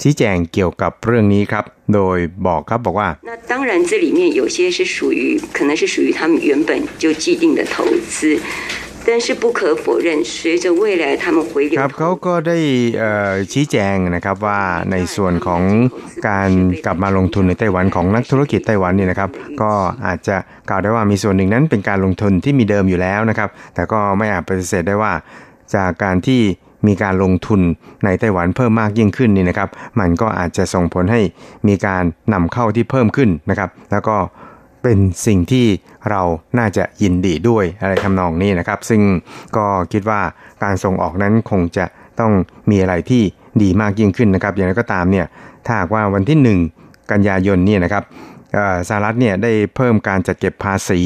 [0.00, 5.22] ชี้แจงเกี่ยวกับเรื่องนี้ครับ โดยบอกครับบอกว่า那当然这里面有些是属于
[5.56, 6.70] 可能是属于他们原本
[7.02, 7.76] 就既定的投
[8.14, 8.18] 资
[9.10, 12.58] 但是不可否认，随着未来他们回流ครับเขาก็ได้
[13.52, 15.62] ชี้แจงนะครับว่าในส่วนของ
[16.28, 16.50] การ
[16.84, 19.30] กลับมาลงทุนในไต้หวันของนักธุรกิจไต้หวันนี่นะครับ
[19.62, 19.72] ก็
[20.06, 20.36] อาจจะ
[20.68, 25.12] กล่าวได้ว่ามีส่วนหนึ่งนั้นเป็นการลงทุนที่มีเดิมอยู่แล้วนะครับ แต่ก็ไม่อาจปฏิเสธได้ว่า
[25.74, 26.40] จากการที่
[26.87, 27.61] มีการลงทุน
[28.05, 29.69] ในไต้หวันเพิ่มมากยิ่งขึ้นนี่นะครับ
[29.99, 31.21] มันก็อาจจะส่งผลให้
[31.67, 34.15] มีการนำเข้าที่เพิ่มขึ้นนะครับ แล้วก็
[34.83, 35.65] เป็นสิ่งที่
[36.09, 36.21] เรา
[36.57, 39.01] น่าจะยินดีด้วยอะไรทำนองนี้นะครับ ซึ่ง
[39.57, 40.21] ก็คิดว่า
[40.63, 41.85] การส่งออกนั้นคงจะ
[42.19, 42.31] ต้อง
[42.69, 43.23] มีอะไรที่
[43.61, 45.25] ดีมากยิ่งขึ้นนะครับ อย่างไรก็ตามเนี่ย
[45.65, 48.03] ถ้าหากว่าวันที่ 1 กันยายนนี่นะครับ
[48.87, 51.01] สหรัฐเนี่ยได้เพิ่มการจัดเก็บภาษี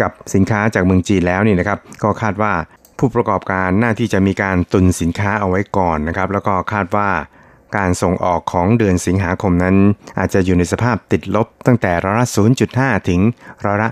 [0.00, 2.52] กับสินค้าจากเมืองจีนแล้วนี่นะครับ ก็คาดว่า
[2.98, 7.08] ผู้ประกอบการน่าที่จะมีการตุนสินค้าเอาไว้ก่อนนะครับ แล้วก็คาดว่า
[7.76, 9.76] การส่งออกของเดือนสิงหาคมนั้น
[10.18, 12.28] อาจจะอยู่ในสภาพติดลบตั้งแต่ร้อยละ
[12.68, 13.20] 0.5 ถึง
[13.64, 13.90] ร้อยละ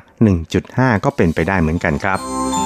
[0.50, 2.61] 1.5 ก็เป็นไปได้เหมือนกันครับ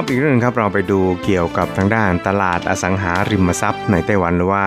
[0.00, 4.66] ครับอีกเรื่องครับเราไปดูเกี่ยวกับทางด้านตลาดอสังหาริมทรัพย์ในไต้หวันหรือว่า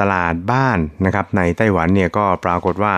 [0.00, 2.94] ตลาดบ้านนะครับในไต้หวันเนี่ยก็ปรากฏว่า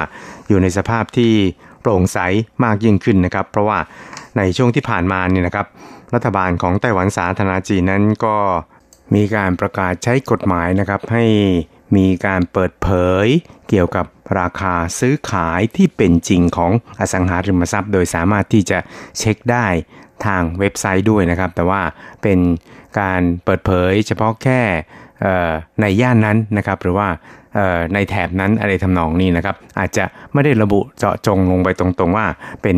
[0.49, 1.33] อยู่ในสภาพที่
[1.81, 2.19] โปร่งใส
[2.65, 3.79] มากยิ่งขึ้นนะครับ เพราะว่า
[4.37, 5.67] ในช่วงที่ผ่านมาเนี่ยนะครับ
[6.15, 8.37] รัฐบาลของไต้หวันสาธารณจีนนั้นก็
[9.15, 11.25] มีการประกาศใช้กฎหมายนะครับให้
[11.97, 12.89] มีการเปิดเผ
[13.25, 13.27] ย
[13.69, 14.07] เกี่ยวกับ
[14.41, 18.79] ราคาซื้อขายที่เป็นจริงของอสังหาริมทรัพย์ โดยสามารถที่จะ
[19.19, 19.67] เช็คได้
[20.27, 21.81] ทางเว็บไซต์ด้วยนะครับ แต่ว่า
[22.23, 22.39] เป็น
[23.01, 24.61] การเปิดเผยเฉพาะแค่
[25.81, 27.09] ในย่านนั้นนะครับ หรือว่า
[27.95, 32.27] ในแถบนั้นอะไรทำนองนี้นะครับ อาจจะไม่ได้ระบุเจาะจงลงไปตรงๆว่า
[32.63, 32.77] เป็น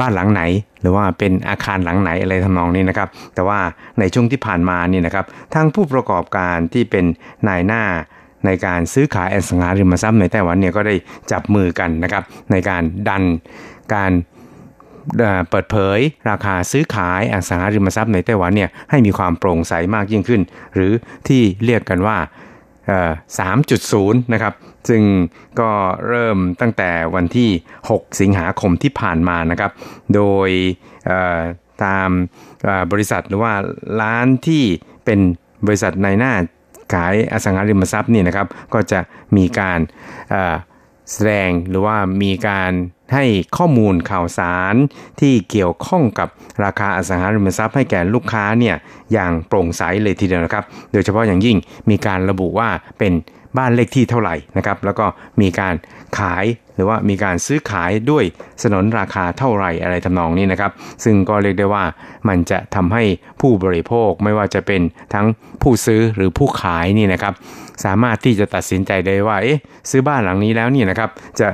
[0.00, 0.42] บ้านหลังไหน
[0.80, 3.58] หรือว่าเป็นอาคารหลังไหนอะไรทำนองนี้นะครับ แต่ว่า
[3.98, 5.24] ในช่วงที่ผ่านมานี่นะครับ
[5.54, 7.04] ทางผู้ประกอบการที่เป็น
[7.48, 7.82] นายหน้า
[8.46, 10.94] ในการซื้อขายอสังหาริมทรัพย์ในไต้หวันเนี่ยก็ได้
[11.32, 13.22] จับมือกันนะครับ ในการดัน
[13.94, 14.12] การ
[15.50, 15.98] เปิดเผย
[16.30, 20.40] ราคาซื้อขายอสังหาริมทรัพย์ในไต้หวันเนี่ยให้มีความโปร่งใสมากยิ่งขึ้น
[20.74, 20.92] หรือ
[21.28, 22.18] ที่เรียกกันว่า
[23.40, 24.54] 3.0 นะครับ
[24.88, 25.02] ซึ่ง
[25.60, 25.70] ก็
[26.08, 27.50] เริ่มตั้งแต่วันที่
[27.84, 29.70] 6 สิงหาคมที่ผ่านมานะครับ
[30.14, 30.48] โดย
[31.84, 32.10] ตาม
[32.92, 33.52] บริษัทหรือว่า
[34.00, 34.64] ร้านที่
[35.04, 35.20] เป็น
[35.66, 36.32] บริษัทในหน้า
[36.94, 39.00] ขายอสังหาริมทรัพย์นี่นะครับ ก็จะ
[39.36, 39.78] มีการ
[41.12, 42.72] แสดงหรือว่ามีการ
[43.14, 43.24] ให้
[43.56, 44.74] ข้อมูลข่าวสาร
[45.20, 46.28] ที่เกี่ยวข้องกับ
[46.64, 48.76] ราคาอสังหาริมทรัพย์ให้แก่ลูกค้าเนี่ย
[49.12, 51.56] อย่างโปร่งใสเลยทีเดียวนะครับ โดยเฉพาะอย่างยิ่ง
[51.90, 53.12] มีการระบุว่าเป็น
[53.56, 55.06] บ้านเลขที่เท่าไหร่นะครับ แล้วก็
[55.40, 55.74] มีการ
[56.18, 58.24] ขาย หรือว่ามีการซื้อขายด้วย
[58.62, 60.72] สนนราคาเท่าไหร่อะไรทำนองนี้นะครับ
[61.04, 61.84] ซึ่งก็เรียกได้ว่า
[62.28, 63.04] มันจะทำให้
[63.40, 64.80] ผู้บริโภคไม่ว่าจะเป็น
[65.14, 65.26] ทั้ง
[65.62, 67.34] ผู้ซื้อหรือผู้ขายนี่นะครับ
[67.84, 69.58] สามารถที่จะตัดสินใจได้ว่าเอ๊ะ
[69.90, 71.10] ซื้อบ้านหลังนี้แล้วนี่นะครับ
[71.40, 71.48] จะ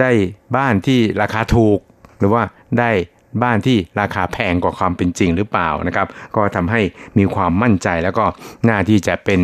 [0.00, 0.10] ได้
[0.56, 1.78] บ้านที่ราคาถูก
[2.18, 2.42] หรือว่า
[2.80, 2.90] ได้
[3.42, 6.80] บ้านที่ราคาแพงกว่าความเป็นจริงหรือเปล่านะครับ ก็ทำให้
[7.18, 8.24] มีความมั่นใจแล้วก็
[8.68, 9.40] น่าที่จะเป็น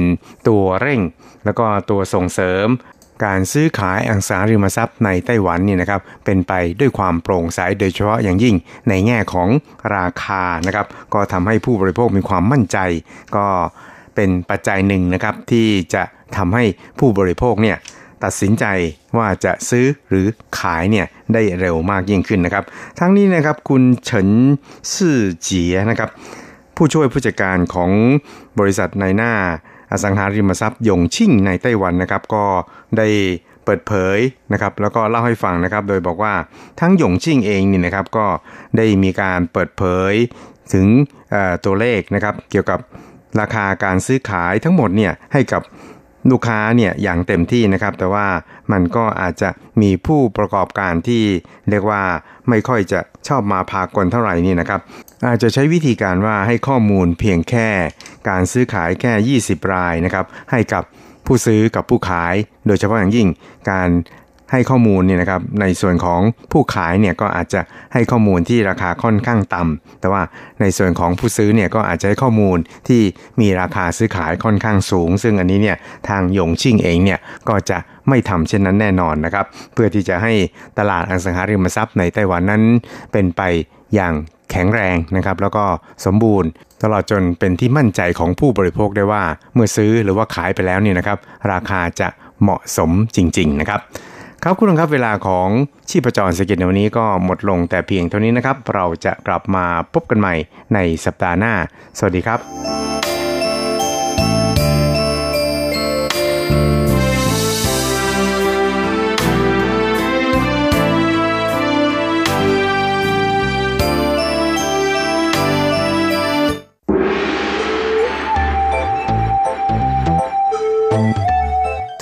[0.48, 1.00] ตัวเร่ง
[1.44, 2.66] แล้วก็ตัวส่งเสริม
[3.24, 8.54] การซื้อขายอสังหาริมทรัพย์ในไต้หวันนี่นะครับเป็นไปด้วยความโปร่งใสโดยเฉพาะอย่างยิ่ง
[8.88, 9.48] ในแง่ของ
[9.96, 12.78] ราคานะครับก็ทำให้ผู้บริโภคมีความมั่นใจ
[13.36, 13.46] ก็
[14.14, 16.02] เป็นปัจจัยหนึ่งนะครับที่จะ
[16.36, 16.64] ทำให้
[16.98, 17.76] ผู้บริโภคเนี่ย
[18.24, 18.64] ตัดสินใจ
[19.18, 20.26] ว่าจะซื้อหรือ
[20.58, 22.64] ขายเนี่ยได้เร็วมากยิ่งขึ้นนะครับ
[22.98, 24.28] ทั้งนี้นะครับคุณเฉิน
[24.94, 26.10] ซื่อเจียนะครับ
[26.76, 27.90] ผู้ช่วยผู้จัดการของ
[28.58, 29.32] บริษัทในหน้า
[29.92, 32.44] อสังหาริมทรัพย์ยงชิ่งในไต้หวันนะครับก็
[32.98, 33.08] ได้
[33.64, 34.18] เปิดเผย
[34.52, 36.34] นะครับแล้วก็เล่าให้ฟังนะครับโดยบอกว่า
[36.80, 38.26] ทั้งหยงชิ่งเองนี่นะครับก็
[38.76, 40.12] ได้มีการเปิดเผย
[40.72, 40.86] ถึง
[41.64, 42.80] ตัวเลขนะครับเกี่ยวกับ
[43.40, 45.62] ราคาการซื้อขายทั้งหมดเนี่ยให้กับ
[46.30, 48.26] ลูกค้าเนี่ยอย่างเต็มที่นะครับ แต่ว่า
[48.72, 49.50] มันก็อาจจะ
[49.82, 51.24] มีผู้ประกอบการที่
[51.70, 52.02] เรียกว่า
[52.48, 54.80] ไม่ค่อยจะชอบมาพากลเท่าไหร่นี่นะครับ
[55.26, 57.68] อาจจะใช้วิธีการว่าให้ข้อมูลเพียงแค่
[58.28, 60.82] การซื้อขายแค่ 20 รายนะครับให้กับ
[61.26, 62.34] ผู้ซื้อกับผู้ขาย
[62.66, 63.28] โดยเฉพาะอย่างยิ่ง
[63.70, 63.88] การ
[64.54, 66.20] ให้ข้อมูลเนี่ยนะครับในส่วนของ
[66.52, 67.60] ผู้ขายเนี่ยก็อาจจะ
[67.92, 70.22] ให้ข้อมูลที่ราคาค่อนข้างต่ำแต่ว่า
[70.60, 72.58] ในส่วนของผู้ซื้อเนี่ยก็อาจจะให้ข้อมูล
[72.88, 73.02] ที่
[73.40, 75.76] มีราคาซื้อขายค่อนข้างสูง ซึ่งอันนี้เนี่ย
[76.08, 80.32] ทางหยงชิ่งเองเนี่ยก็จะไม่ทำเช่นนั้นแน่นอนนะครับเพื่อที่จะให้
[80.78, 82.62] ตลาดอสังหาริมทรัพย์ในไต้หวันนั้น
[83.12, 83.42] เป็นไป
[83.94, 84.14] อย่าง
[84.50, 85.64] แข็งแรงนะครับแล้วก็
[86.06, 86.48] สมบูรณ์
[86.82, 89.22] ตลอดจนเป็นที่มั่นใจของผู้บริโภคได้ว่า
[89.54, 91.18] เมื่อซื้อหรือว่าขายไปแล้วเนี่ยนะครับ
[91.52, 92.08] ราคาจะ
[92.42, 93.80] เหมาะสมจริง ๆ นะครับ
[94.42, 95.48] ครับคุณผู้ชมครับเวลาของ
[95.90, 99.64] ชีพจรสกิจในวันนี้ก็หมดลงแต่เพียงเท่านี้นะครับ เราจะกลับมา
[99.94, 100.34] พบกันใหม่
[100.74, 101.52] ในสัปดาห์หน้า
[101.98, 103.11] สวัสดีครับ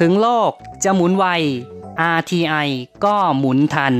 [0.04, 0.52] ถึงโลก
[0.84, 1.24] จะหมุนไว
[2.16, 2.68] RTI
[3.04, 3.94] ก็หมุนทัน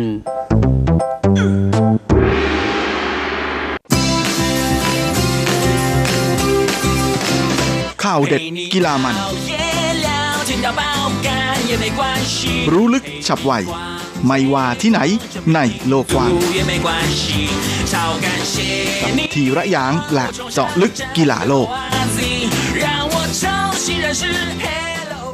[8.05, 9.17] ข่าวเด็ดกีฬามัน
[12.73, 13.53] รู้ลึกฉับไว
[14.27, 15.01] ไม่ว่าที่ไหน
[15.55, 15.59] ใน
[15.89, 16.33] โลกกว้าง
[19.35, 21.69] ทีระยางและเจาะลึกกีฬาโลก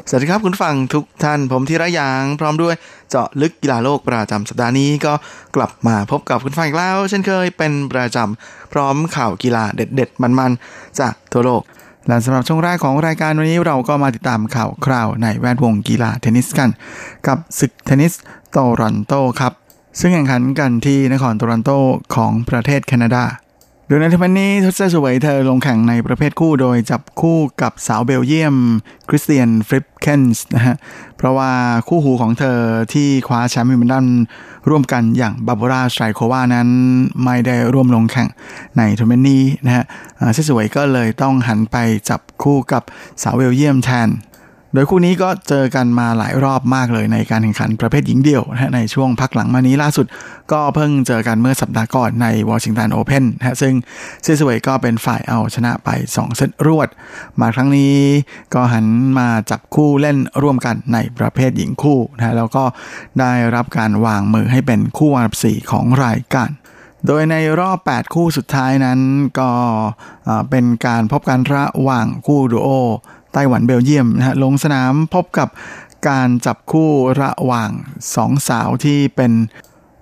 [0.09, 2.75] สวัสดีครับคุณฟังทุกท่านผมธีระยางพร้อมด้วย
[3.11, 5.13] เจาะลึกกีฬาโลกประจำสัปดาห์นี้ก็
[5.57, 11.63] กลับมาพบกับคุณฟังอีกแล้ว เช่นเคยเป็นประจำพร้อมข่าวกีฬาเด็ด ๆ มันๆ จากทั่วโลก
[12.07, 16.71] และสำหรับช่วงแรกของรายการวันนี้เราก็มาติดตามข่าวคราวในแวดวงกีฬาเทนนิสกัน
[17.27, 18.13] กับศึกเทนนิส
[18.51, 19.53] โตรอนโตครับ
[20.01, 21.71] ซึ่งแข่งขันกันที่นครโตรอนโต
[22.15, 23.25] ของประเทศแคนาดา
[23.89, 28.57] โดยในทัวร์นี้เซสวยเธอลงแข่งในประเภทคู่โดยจับคู่กับสาวเบลเยียม
[29.09, 30.77] เคิร์สเทนฟลิปเคนส์นะฮะ
[31.17, 31.53] เพราะว่า
[31.89, 32.59] คู่หูของเธอ
[32.93, 34.07] ที่คว้าแชมป์วิมเบิลดัน
[34.69, 36.69] ร่วมกันอย่างบาบาร่าสไตรโควานั้น
[37.25, 38.29] ไม่ได้ร่วมลงแข่ง
[38.77, 39.85] ในทัวร์นี้นะฮะ
[40.49, 41.77] สวยก็เลยต้องหันไป
[42.09, 42.83] จับคู่กับ
[43.23, 44.09] สาวเบลเยียมแทน
[44.77, 50.07] โดยคู่นี้ก็เจอกันมาหลายรอบมากเลยในการแข่งขันประเภทหญิงเดี่ยวนะในช่วงพักหลังมานี้ล่าสุด
[50.53, 53.75] ก็เพิ่งเจอกันเมื่อสัปดาห์ก่อนในวอชิงตันโอเพนนะซึ่ง
[54.23, 56.89] เซซเวยก็เป็นฝ่ายเอาชนะไป 2 เซตรวด
[57.41, 57.95] มาครั้งนี้
[58.55, 58.87] ก็หัน
[59.19, 62.65] มาจับคู่เล่นร่วมกันในประเภทหญิงคู่นะแล้วก็
[63.21, 66.51] ได้รับการวางมือให้เป็นคู่อันดับ4ของรายการ
[67.07, 69.01] โดยในรอบ 8 คู่สุดท้ายนั้น
[69.39, 69.51] ก็
[70.51, 72.69] เป็นการพบกันระหว่างคู่ดูโอ
[73.37, 75.49] ไต้หวันเบลเยียมนะฮะลงสนามพบกับ
[76.09, 77.71] การจับคู่ระหว่าง
[78.15, 79.33] สองสาวที่เป็น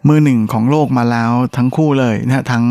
[0.08, 2.64] มือหนึ่งของโลกมาแล้วทั้งคู่เลยนะฮะทั้ง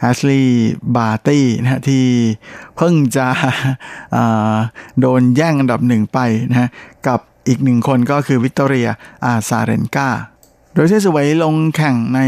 [0.00, 2.04] แอชลีย์บาร์ตี้นะฮะที่
[2.76, 3.26] เพิ่งจะ
[5.00, 6.18] โดนแย่งอันดับหนึ่งไป
[6.50, 6.68] นะฮะ
[7.06, 8.88] กับอีกหนึ่งคนก็คือวิกตอเรีย
[9.24, 10.08] อาซาเรนกา
[10.80, 12.20] ดยเชสวยลงแข่งใน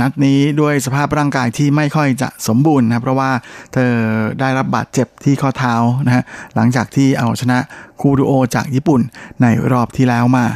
[0.00, 3.30] นัดนี้ด้วยสภาพร่างกายที่ไม่ค่อยจะสมบูรณ์นะเพราะว่า
[3.72, 3.92] เธอ
[4.40, 5.74] ได้รับบาดเจ็บที่ข้อเท้า
[6.06, 6.24] นะฮะ
[6.54, 7.58] หลังจากที่เอาชนะ
[8.00, 9.00] คูดูโอจากญี่ปุ่น
[9.42, 10.46] ในรอบที่แล้วมา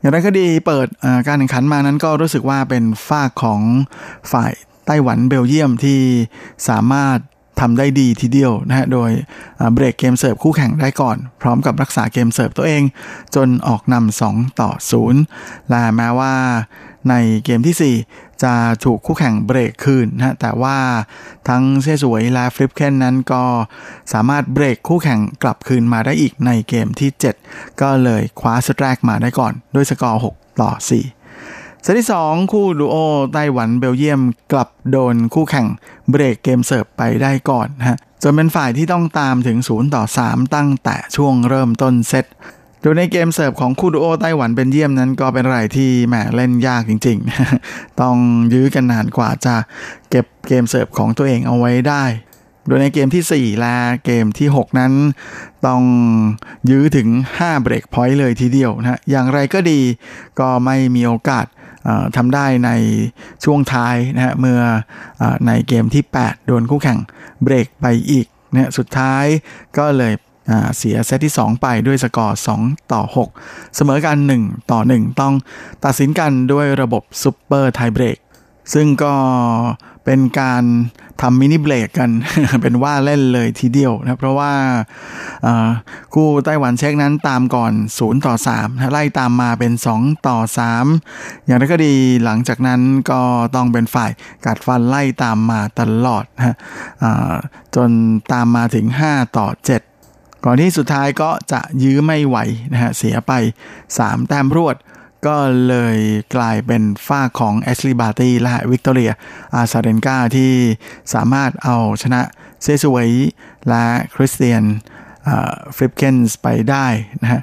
[0.00, 0.86] อย่างไรก็ดีเปิด
[1.26, 3.60] การแข่งขันมานั้นก็รู้สึกว่าเป็นฝ้าของ
[4.32, 4.52] ฝ่าย
[4.86, 6.00] ไต้หวันเบลเยียมที่
[6.68, 7.18] สามารถ
[7.60, 9.10] ทำได้ดีทีเดียวนะฮะโดย
[9.74, 12.82] เบรกเกมเสิร์ฟคู่แข่งได้ก่อน พร้อมกับรักษาเกมเสิร์ฟตัวเอง
[13.34, 14.70] จนออกนำ2ต่อ
[15.20, 16.34] 0 และแม้ว่า
[17.10, 20.76] ในเกมที่ 4 จะถูกคู่แข่งเบรกคืนนะแต่ว่า
[21.48, 23.44] ทั้งเซสวยและฟลิปเคนนั้นก็
[24.12, 27.10] สามารถเบรกคู่แข่งกลับคืนมาได้อีกในเกมที่
[27.44, 31.17] 7 ก็เลยคว้าเซตแรกมาได้ก่อนด้วยสกอร์ 6 ต่อ 4
[31.82, 32.96] เซตที่ 2 คู่ดูโอ
[33.32, 34.20] ไต้หวันเบลเยียม
[34.52, 35.66] กลับโดนคู่แข่ง
[36.10, 42.24] เบรกเกมเสิร์ฟไปได้ก่อนฮะจนเป็นฝ่ายที่ต้องตามถึง 0 ต่อ 3 ตั้งแต่ช่วงเริ่มต้นเซต
[42.80, 48.16] โดยในเกมเสิร์ฟของคู่ดูโอไต้หวันเบลเยียมนั้นก็เป็นอะไรที่แหมเล่นยากจริงๆ ต้อง
[48.52, 49.54] ยื้อกันนานกว่าจะ
[50.10, 52.04] เก็บเกมเสิร์ฟของตัวเองเอาไว้ได้
[52.66, 54.92] โดยในเกมที่ 4 และเกมที่ 6 นั้น
[55.66, 55.82] ต้อง
[56.70, 59.80] ยื้อถึง 5 break point เลยทีเดียวนะอย่างไรก็ดี
[60.40, 61.46] ก็ไม่มีโอกาส
[62.16, 62.70] ทำได้ใน
[63.44, 64.60] ช่วงท้ายนะฮะเมื่
[65.20, 66.98] อในเกมที่ 8 โดนคู่แข่ง
[67.42, 69.24] เบรกไปอีกเนี่ยสุดท้าย
[69.78, 70.14] ก็เลย
[70.76, 73.02] เสียเซตที่ 2 ไปด้วยสกอร์ 2 ต่อ
[73.38, 75.34] 6 เสมอกัน 1 ต่อ 1 ต้อง
[75.84, 78.16] ตัดสินกันด้วยระบบซูเปอร์ไทเบรก
[78.74, 79.14] ซึ่งก็
[80.04, 80.64] เป็นการ
[81.22, 82.10] ทำมินิเบรกกัน
[82.62, 84.52] เป็นว่าเล่นเลยทีเดียวนะเพราะว่า
[86.14, 90.38] คู่ไต้หวันเช็กนั้นตามก่อน 0 ต่อ3นะไล่ตามมาเป็น 2 ต่อ
[90.92, 93.20] 3 อย่างไรก็ดีหลังจากนั้นก็
[93.54, 94.10] ต้องเป็นฝ่าย
[94.46, 96.56] กัดฟันไล่ตามมาตลอดนะ
[97.74, 97.90] จน
[98.32, 99.48] ตามมาถึง 5 ต่อ
[99.96, 102.36] 7 ก่อนที่สุดท้ายก็จะยื้อไม่ไหว
[102.72, 103.32] นะฮะเสียไป
[103.82, 104.76] 3 แต้มรวด
[105.26, 105.36] ก็
[105.68, 105.98] เลย
[106.34, 109.12] กลายเป็นฝ่ายของแอชลีย์บาร์ตี้และวิกตอเรีย
[109.54, 110.52] อาซาเรนกาที่
[111.14, 112.20] สามารถเอาชนะ
[112.62, 112.98] เซียซูไว
[113.68, 114.62] และคริสเตียน
[115.76, 116.86] ฟลิปเคนส์ไปได้
[117.22, 117.40] นะฮะ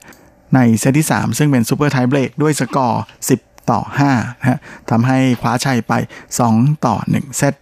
[0.55, 3.03] ในเซตที่ 3 ซึ่งเป็น super tie-break ด้วยสกอร์
[3.35, 4.59] 10 ต่อ5นะฮะ
[4.89, 5.93] ทำให้คว้าชัยไป
[6.39, 7.53] 2 ต่อ 1 เซต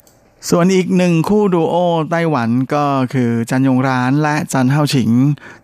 [0.49, 1.75] ส่วนอีกหนึ่งคู่ดูโอ
[2.11, 5.11] ไต้หวันก็คือจันยงร้านและจันเฮาฉิง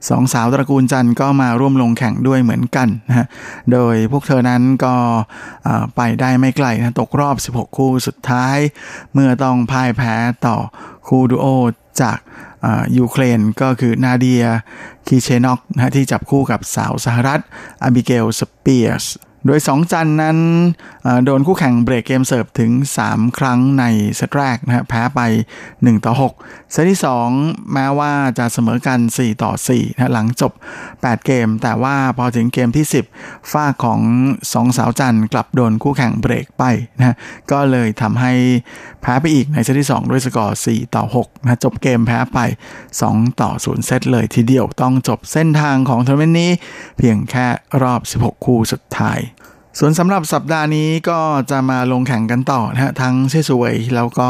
[0.10, 3.28] สองสาวตระกูลจันก็มาร่วมลงแข่งด้วยเหมือนกันนะฮะ
[3.72, 4.96] โดยพวกเธอนั้นก็
[5.96, 8.58] ไปได้ไม่ไกลนะตกรอบ 16 คู่สุดท้าย
[9.14, 10.16] เมื่อต้องพ่ายแพ้
[10.46, 10.58] ต่อ
[11.08, 11.46] คู่ดูโอ
[12.02, 12.18] จาก
[12.98, 14.46] ยูเครนก็คือนาเดีย
[15.08, 17.40] คีเชนอกนะที่จับคู่กับสาวสหรัฐ
[17.84, 19.06] อบิเกลสเปียร์ส
[19.46, 20.38] โดย 2 จันนั้น
[21.26, 22.72] โดนคู่แข่งเบรกเกมเสิร์ฟถึง
[23.06, 23.84] 3 ครั้งใน
[24.16, 25.20] เซตแรกนะฮะแพ้ไป
[25.64, 27.00] 1 ต่อ 6 เซตที่
[27.36, 30.52] 2 แม้ว่าจะเสมอกัน 4 ต่อ4นะหลังจบ
[30.90, 32.86] 8 เกม แต่ว่าพอถึงเกมที่
[33.18, 34.00] 10 ฝ่ายของ
[34.42, 36.64] 2 สาวจันกลับโดนคู่แข่งเบรกไป
[36.98, 37.16] นะ
[37.52, 38.34] ก็เลยทำให้
[39.02, 42.40] แพ้ไปอีกในเซตที่ 2 ด้วยสกอร์ 4 ต่อ6นะจบเกมแพ้ไป
[42.90, 46.52] 2 ต่อ 0 เซตเลยทีเดียวต้องจบเส้นทางของทัวร์นาเมนต์นี้
[46.98, 47.48] เพียงแค่
[47.82, 49.20] รอบ 16 คู่สุดท้าย
[49.78, 51.20] ส่วนสำหรับสัปดาห์นี้ก็
[51.52, 54.30] จะมาลงแข่งกันต่อนะฮะทั้งเชสวย แล้วก็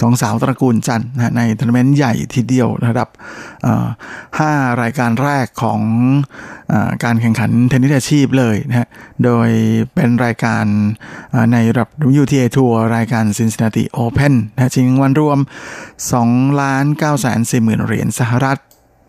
[0.00, 3.08] สองสาวตระกูลจันนะในทัวร์นาเมนต์ใหญ่ทีเดียวระดับ
[4.38, 4.52] ห้า
[4.82, 5.80] รายการแรกของ
[6.72, 8.88] อการแข่งขันเทนนิสอาชีพเลยนะฮะ
[9.24, 9.48] โดย
[9.94, 10.64] เป็นรายการ
[11.52, 11.88] ในระดับ
[12.20, 15.38] WTA ทัวร์รายการ Cincinnati Open นะชิงวันรวม
[16.00, 18.58] 2ล้าน9แสน4หมื่นเหรียญสหรัฐ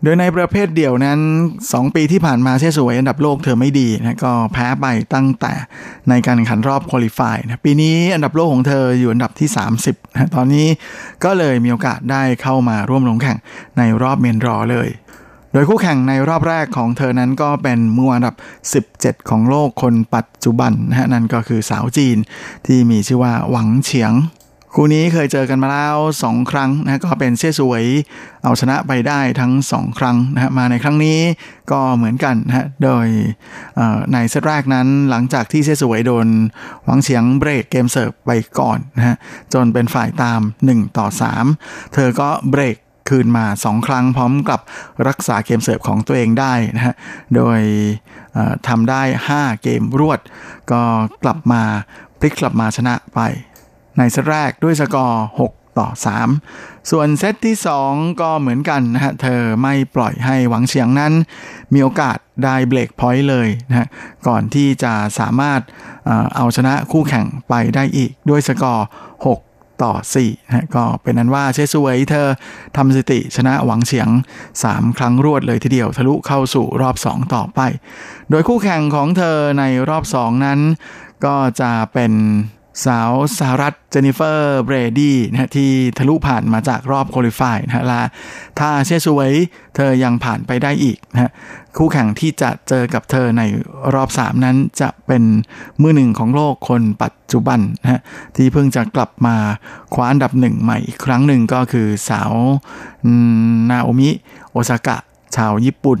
[0.02, 1.20] โดยในประเภทเดี่ยวนั้น
[1.60, 5.52] 2 ปีที่ผ่านมาเชสวยอันดับโลกเธอไม่ดีนะก็แพ้ไปตั้งแต่
[6.08, 9.48] ในการแข่งขันรอบคุริฟายนะปีนี้อันดับโลกของเธออยู่อันดับที่
[9.82, 10.66] 30นะตอนนี้
[11.24, 13.38] ก็เลยมีโอกาสได้เข้ามาร่วมลงแข่ง
[13.78, 14.88] ในรอบเมนรอเลย
[15.52, 18.34] โดยคู่แข่งในรอบแรกของเธอนั้นก็เป็นมืออันดับ
[18.84, 22.16] 17 ของโลกคนปัจจุบันนะฮะนั่นก็คือสาวจีน
[22.66, 24.12] ที่มีชื่อว่าหวังเฉียง
[24.80, 27.84] คู่นี้เคยเจอกันมาแล้ว 2 ครั้งนะก็เป็นเซี่ยสวย
[28.44, 31.18] เอาชนะไปได้ทั้ง 2 ครั้งนะฮะมาในครั้งนี้
[31.70, 33.06] ก็เหมือนกันนะฮะโดย
[34.12, 36.26] ในเซตแรกนั้นหลังจากที่เซี่ยสวยโดน
[36.84, 39.16] หวังเฉียงเบรกเกมเสิร์ฟไปก่อนนะฮะ
[39.54, 41.06] จนเป็นฝ่ายตาม 1 ต่อ
[41.50, 42.76] 3 เธอก็เบรก
[43.08, 44.60] คืนมา 2 ครั้งพร้อมกับ
[45.08, 46.94] รักษาเกมเสิร์ฟของตัวเองได้นะฮะ
[47.34, 47.60] โดย
[48.68, 49.02] ทำได้
[49.34, 50.20] 5 เกมรวด
[50.72, 50.82] ก็
[51.22, 51.62] กลับมา
[52.18, 53.20] พลิกกลับมาชนะไป
[53.98, 55.88] ในเซตแรกด้วยสกอร์ 6 ต่อ
[56.40, 61.12] 3 ส่วนเซตที่ 2 ก็เหมือนกันนะฮะ เธอไม่ปล่อยให้หวังเฉียงนั้น
[61.74, 63.86] มีโอกาสได้เบรกพอยต์เลยนะฮะ
[64.26, 65.60] ก่อนที่จะสามารถ
[66.36, 72.28] เอาชนะคู่แข่งไปได้อีกด้วยสกอร์ 6ต่อ4นะก็เป็นนั้นว่าเชสวยเธอ
[72.76, 74.08] ทำสถิติชนะหวังเฉียง
[74.56, 77.60] 3 ครั้งรวดเลยทีเดียวทะลุเข้าสู่รอบ 2 ต่อไป
[78.30, 80.60] โดยคู่แข่งของเธอในรอบ 2 นั้น
[81.24, 82.12] ก็จะเป็น
[82.86, 88.02] สาวสหรัฐเจนิเฟอร์เบรดี้นะที่ทะลุผ่านมาจากรอบ qualify นะฮะละ
[88.58, 89.32] ถ้าเซียซูไว
[89.76, 91.30] เธอยังผ่านไปได้อีกนะฮะ
[91.76, 93.42] คู่แข่งที่จะเจอกับเธอใน
[93.94, 95.22] รอบ 3 นั้นจะเป็น
[95.82, 98.00] มือหนึ่งของโลกคนปัจจุบันนะฮะ
[98.36, 99.36] ที่เพิ่งจะกลับมา
[99.94, 102.32] คว้าอันดับหนึ่งใหม่อีกครั้งหนึ่งก็คือสาว
[103.70, 104.10] นาโอมิ
[104.50, 104.96] โอซากะ
[105.36, 106.00] ชาวญี่ปุ่น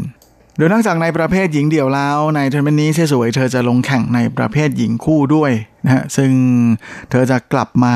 [0.56, 5.50] โดยนอกจากในประเภทหญิงเดี่ยวแล้วในทัวร์นาเมนต์นี้เชสวยเธอจะลงแข่งในประเภทหญิงคู่ด้วย
[5.88, 6.32] นะฮะซึ่ง
[7.10, 7.94] เธอจะกลับมา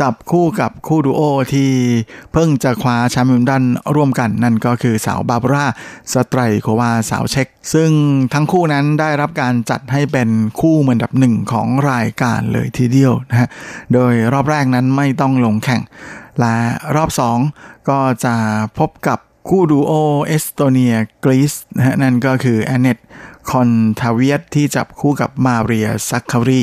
[0.00, 1.22] จับคู่กับคู่ดูโอ
[1.52, 1.70] ที่
[2.32, 3.64] เพิ่งจะคว้าแชมป์วิมดัน
[3.94, 5.66] ร่วมกันนั่นก็คือสาวบาบรา
[6.12, 7.90] สไตรโควาสาวเช็กซึ่ง
[8.32, 10.28] ทั้งคู่นั้นได้รับการจัดให้เป็น
[10.60, 13.48] คู่เหมือนดับหนึ่งของรายการเลยทีเดียวนะฮะ
[13.92, 15.82] โดยรอบแรกนั้นไม่ต้องลงแข่ง
[16.40, 16.56] และ
[16.96, 17.38] รอบสอง
[17.88, 18.34] ก็จะ
[18.78, 19.18] พบกับ
[19.48, 19.92] คู่ดูโอ
[20.26, 22.98] เอสโตเนียกรีซนะฮะนั่นก็คือแอนเนต
[23.50, 23.70] คอน
[24.00, 26.62] ทาเวียตที่จับคู่กับมาเรียซักคารี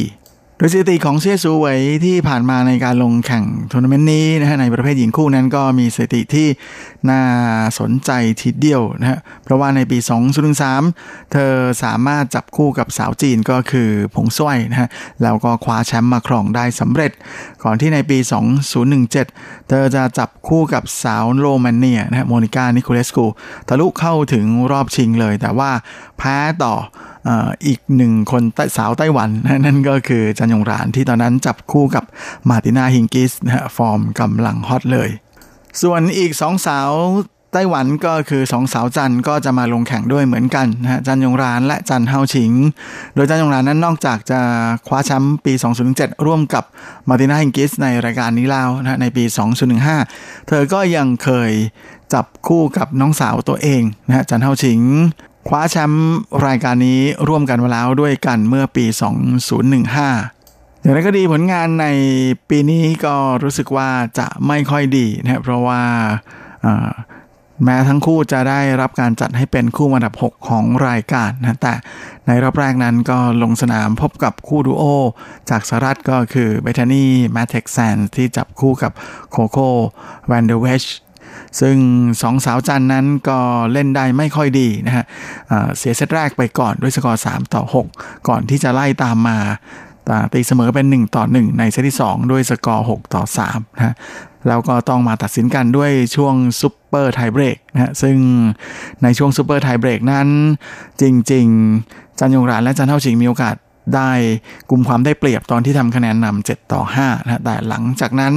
[0.60, 1.68] โดยสถิติของเซียซูไว
[2.06, 6.48] ที่ผ่านมาในการลงแข่งทัวร์นาเมนต์นี้นะฮะในประเภทหญิงคู่นั้นก็มีสถิติที่
[7.10, 7.22] น่า
[7.80, 9.98] สนใจทีเดียวนะฮะเพราะว่าในปี
[10.66, 11.54] 2013เธอ
[11.84, 14.90] สามารถจับคู่กับสาวจีนก็คือเผิงส้วยนะฮะ
[15.24, 17.12] แล้วก็คว้าแชมป์มาครองได้สำเร็จ
[17.64, 18.18] ก่อนที่ในปี
[18.94, 23.26] 2017 เธอจะจับคู่กับสาวโรมาเนียนะฮะโมนิกานิโคเลสกู
[23.68, 25.72] ทะลุเข้าถึงรอบชิงเลย แต่ว่า
[26.18, 26.76] แพ้ต่อ
[27.66, 28.44] อีกหนึ่งคน
[28.78, 29.30] สาวไต้หวัน
[29.66, 32.04] นั่นก็คือจันยงรานที่ตอนนั้นจับคู่กับ
[32.50, 35.10] มาตินาฮิงกิสนะฮะฟอร์มกำลังฮอตเลย
[35.82, 36.90] ส่วนอีกสองสาว
[37.54, 42.52] ไต้หวันก็คือสองสาวจันก็จะมาลงแข่งด้วยเหมือนกันนะฮะจันยงรานและจันเฮ่าชิง
[43.16, 44.40] โดยจันยงรานนั้นนอกจากจะ
[44.88, 45.54] คว้าแชมป์ปี
[45.90, 46.64] 2007 ร่วมกับ
[47.10, 49.24] มาตินาฮิงกิสในรายการนี้แล้วนะในปี
[49.86, 51.52] 2015 เธอก็ยังเคย
[52.14, 54.82] จับคู่กับน้องสาวตัวเองนะฮะจันเฮาชิง
[55.48, 56.16] คว้าแชมป์
[56.48, 58.86] รายการนี้ร่วมกันมาแล้วด้วยกันเมื่อปี
[59.64, 61.86] 2015 อย่างไรก็ดีผลงานใน
[62.50, 63.90] ปีนี้ก็รู้สึกว่า
[64.20, 65.82] จะไม่ค่อยดีนะเพราะว่า
[67.64, 71.74] แม้ทั้งคู่จะได้รับการจัดให้เป็นคู่อันดับ 6 ของรายการนะแต่
[72.28, 74.84] ในรอบแรกนั้นก็ลงสนามพบกับคู่ดูโอ
[75.50, 78.92] จากสหรัฐก็คือเบธานีแมทเท็กแซนด์สที่จับคู่กับ
[79.32, 79.70] โคโค่
[80.28, 80.84] แวนเดเวช
[81.60, 81.76] ซึ่ง
[82.22, 83.40] สองสาวจันนั้นก็
[83.72, 85.06] เล่นได้ไม่ค่อยดีนะฮะ
[85.78, 89.38] เสียเซตแรกไปก่อนด้วยสกอร์ 3 ต่อ 6 ก่อนที่จะไล่ตามมา
[90.34, 93.96] ตีเสมอเป็น 1 ต่อ 1 ในเซตที่ 2 ด้วยสกอร์ 6 ต่อ3นะ
[94.48, 98.16] แล้วก็ต้องมาตัดสินกันด้วยช่วง super tie-break นะฮะซึ่ง
[99.04, 100.28] ในช่วง super tie-break นั้น
[101.02, 101.46] จริง
[101.84, 103.56] ๆ จันยงรานและจันเฮ่าชิงมีโอกาส
[103.96, 104.12] ได้
[104.70, 108.34] กลุ่มความได้เปรียบตอนที่ทำคะแนนนำ7ต่อ5นะแต่หลังจากนั้น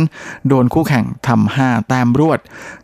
[0.48, 2.40] โดนคู่แข่งทำ5แต้มรวด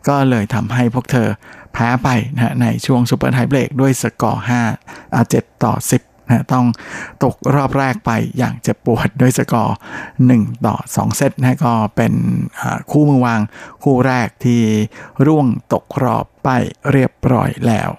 [0.07, 1.29] ก็เลยทำให้พวกเธอ
[1.73, 4.43] แพ้ไปนะในช่วง super tie-break ด้วยสกอร์
[5.01, 6.65] 5 7ต่อ 10นะต้อง
[7.23, 9.75] ตกรอบแรกไปอย่างเจ็บปวดด้วยสกอร์
[10.19, 12.13] 1 ต่อ 2 เซตนะก็เป็น
[12.91, 13.41] คู่มือวาง
[13.83, 14.61] คู่แรกที่
[15.25, 16.49] ร่วงตกรอบไป
[16.91, 17.89] เรียบร้อยแล้ว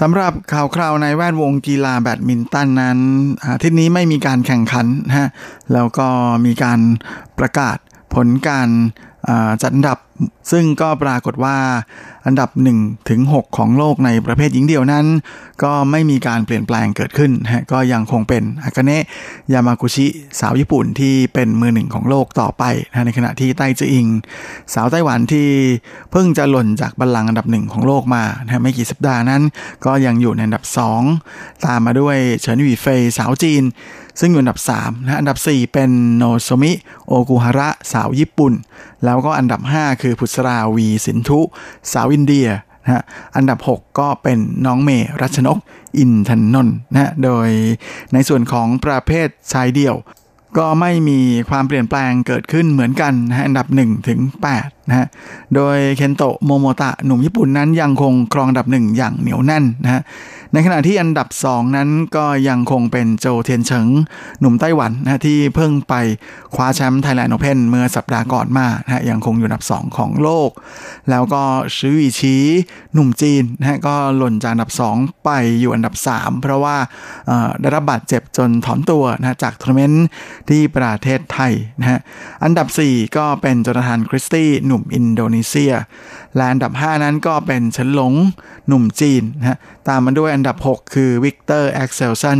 [0.00, 2.98] สำหรับข่าวคราวในแวดวงกีฬาแบดมินตันนั้น
[3.44, 5.28] อาทิตย์นี้ไม่มีการแข่งขันนะฮะ
[5.72, 6.08] แล้วก็
[6.46, 6.80] มีการ
[7.38, 7.78] ประกาศ
[8.14, 8.68] ผลการ
[9.62, 9.98] จัดอันดับ
[10.52, 11.56] ซึ่งก็ปรากฏว่า
[12.26, 15.06] อันดับ1ถึง6ของโลกในประเภทหญิงเดี่ยวนั้น
[15.62, 19.04] ก็ไม่มีการเปลี่ยนแปลงเกิดขึ้นฮะก็ยังคงเป็นอากาเนะ
[19.52, 20.06] ยามากุชิ
[20.40, 24.06] สาวญี่ปุ่นที่เป็นมือหนึ่งของโลกต่อไปนะในขณะที่ไต้จืออิง
[24.74, 25.48] สาวไต้หวันที่
[26.10, 29.42] เพิ่งจะหล่นจากบัลลังก์อันดับหนึ่งของโลกมานะไม่กี่สัปดาห์นั้น
[29.84, 30.64] ก็ยังอยู่ในอันดับ
[31.14, 33.64] 2 ตามมาด้วยเฉินหวีเฟยสาวจีน
[34.20, 36.72] ซึ่งอยู่อันดับ3นะอันดับ 4 เป็นโนโซมิ
[37.06, 38.52] โอกุฮาระสาวญี่ปุ่น
[39.04, 41.40] แล้วก็อันดับ 5 คือพุซาร์ลาวีสินธุ
[41.92, 42.48] สาวอินเดีย
[42.82, 43.02] นะฮะ
[43.36, 44.90] อันดับ 6 ก็เป็นน้องเมย์
[45.20, 45.58] รัชนก
[45.98, 47.48] อินทนนท์นะโดย
[48.12, 49.96] ในส่วนของประเภทชายเดี่ยว
[50.58, 54.20] ก็ไม่มีความเปลี่ยนแปลงเกิดขึ้นเหมือนกันนะอันดับ 1 ถึง
[54.52, 55.06] 8 นะฮะ
[55.54, 60.02] โดยเคนโตะโมโมตะหนุ่มญี่ปุ่นนั้นยังคงครองอันดับ1อย่างเหนียวแน่นนะฮะ
[60.52, 63.86] ในขณะที่อันดับ 2 นั้นก็ยังคงเป็นโจเทียนเฉิง
[64.40, 65.94] หนุ่มไต้หวันนะที่เพิ่งไป
[66.54, 70.50] คว้าแชมป์ไทยแลนด์โอเพนเมื่อสัปดาห์ก่อนมานะยังคงอยู่อันดับ 2 ของโลก
[71.10, 71.42] แล้วก็
[71.78, 72.36] สืออวี้ฉี
[72.94, 75.30] หนุ่มจีนนะก็หล่นจากอันดับ 2 ไป
[75.60, 76.76] อยู่อันดับ 3 เพราะว่า
[77.60, 80.06] ได้รับบาดเจ็บจนถอนตัวนะจากทัวร์นาเมนต์
[80.48, 82.00] ที่ประเทศไทยนะฮะ
[82.44, 85.72] อันดับ 4 ก็เป็นโจนาธานคริสตี้หนุ่มอินโดนีเซีย
[86.34, 88.12] และอันดับ 5 นั้นก็เป็นเฉินหลง
[88.66, 89.58] หนุ่มจีนนะ
[89.88, 92.38] ตามมาด้วยอันดับ 6 คือวิกเตอร์แอ็กเซลสัน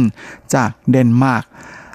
[0.54, 1.44] จากเดนมาร์ก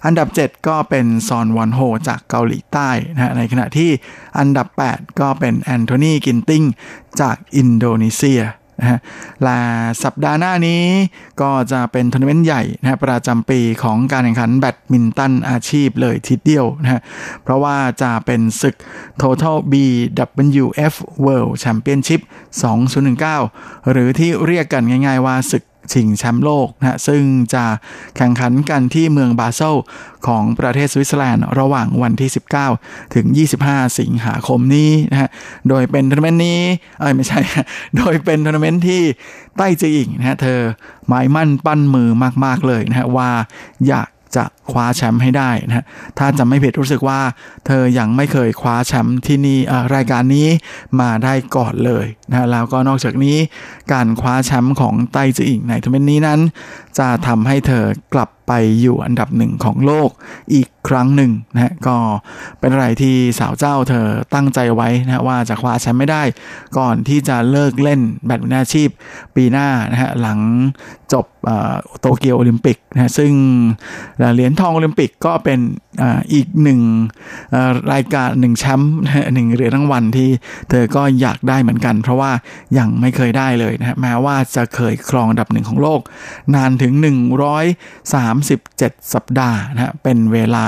[0.05, 3.91] อันดับ 7 ก็เป็นซอนวอนโฮจากเกาหลีใต้นะในขณะที่
[4.39, 6.63] อันดับ 8 ก็เป็นแอนโทนีกินติง
[7.21, 8.41] จากอินโดนีเซีย
[8.81, 8.99] นะฮะ
[9.43, 9.59] และ
[10.03, 10.83] สัปดาห์หน้านี้
[11.41, 17.01] ก็จะเป็นทัวร์นาเมนต์ใหญ่นะประจำปีของการแข่งขันแบดมินตันอาชีพเลยทีเดียวนะฮะ
[17.43, 18.75] เพราะว่าจะเป็นศึก
[19.21, 22.21] Total BWF World Championship
[23.05, 25.63] 2019 หรือที่เรียกกันง่ายๆว่าศึก
[25.93, 27.23] ชิงแชมป์โลกนะซึ่ง
[27.53, 27.65] จะ
[28.15, 29.75] แข่งขันกันที่เมืองบาเซล
[30.27, 32.29] ของประเทศสวิตเซอร์แลนด์ระหว่างวันที่
[32.71, 33.25] 19 ถึง
[33.63, 35.29] 25 สิงหาคมนี้นะฮะ
[35.69, 36.61] โดยเป็นทัวร์นาเมนต์นี้
[36.99, 37.39] เอ้ยไม่ใช่
[37.97, 39.01] โดยเป็นทัวร์นาเมนต์ที่
[39.57, 40.59] ไต้จืออิ่งนะฮะเธอ
[41.07, 42.09] หมายมั่นปั้นมือ
[42.45, 43.29] มาก ๆ เลยนะฮะว่า
[43.87, 45.85] อยาก จะคว้าแชมป์ให้ได้นะ
[46.17, 47.19] ถ้าจำไม่ผิดรู้สึกว่า
[47.65, 49.59] เธอยังไม่เคยคว้าแชมป์ที่นี่
[49.95, 50.47] รายการนี้
[50.99, 53.37] มาได้ก่อนเลยนะแล้วก็นอกจากนี้
[53.93, 56.39] การคว้าแชมป์ของไต้จืออิงในทัวร์นาเมนต์นี้นั้น
[56.99, 57.83] จะทำให้เธอ
[58.13, 60.09] กลับไปอยู่อันดับหนึ่งของโลก
[60.53, 61.95] อีกครั้งหนึ่งนะฮะก็
[62.59, 66.23] เป็นอะไรที่สาวเจ้าเธอตั้งใจไว้นะว่าจะคว้าแชมป์ให้ได้
[66.77, 68.89] ก่อนที่จะเลิกเล่นแบดมินตันอาชีพ
[69.35, 70.39] ปีหน้านะฮะหลัง
[71.13, 71.25] จบ
[71.99, 73.31] โตเกียวโอลิมปิกนะซึ่ง
[74.33, 75.59] เหรียญทองโอลิมปิกก็เป็น
[76.33, 76.79] อีกหนึ่ง
[77.93, 78.93] รายการหนึ่งแชมป์
[79.33, 80.29] หนึ่งเหรียญรางวัลที่
[80.69, 82.31] เธอก็อยากได้เหมือนกัน เพราะว่า
[82.77, 86.01] ยังไม่เคยได้เลยนะแม้ว่าจะเคยครองอันดับหนึ่งของโลก
[86.55, 90.65] นานถึง 137 สัปดาห์นะเป็นเวลา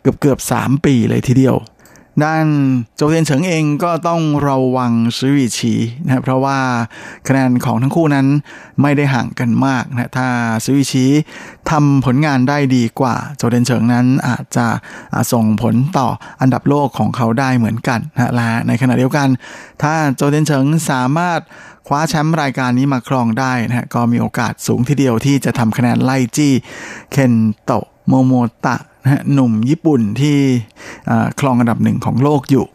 [0.00, 1.56] เกือบเกือบ 3 ปีเลยทีเดียว
[2.24, 2.46] ด้าน
[2.96, 6.58] โจเทียนเฉิงเองก็ต้องระวังซื้อวีชีนะเพราะว่า
[7.26, 8.26] คะแนนของทั้งคู่นั้น
[8.82, 10.28] ไม่ได้ห่างกันมากนะถ้า
[10.64, 11.04] ซื้อวีชี
[11.70, 14.66] ทำผลงานได้ดีกว่า โจเทียนเฉิงนั้นอาจจะ
[15.32, 16.08] ส่งผลต่อ
[16.40, 19.28] อันดับโลกของเขาได้เหมือนกันนะและในขณะเดียวกัน
[19.82, 21.40] ถ้าโจเทียนเฉิงสามารถ
[21.86, 26.52] คว้าแชมป์รายการนี้มาครองได้นะก็มีโอกาสสูงทีเดียวที่จะทำคะแนนไล่จี้
[27.12, 28.32] เคนโตะโมโม
[28.66, 28.76] ตะ
[29.06, 30.36] นะหนุ่มญี่ปุ่นที่
[31.40, 32.66] ครองอันดับหนึ่งของโลกอยู่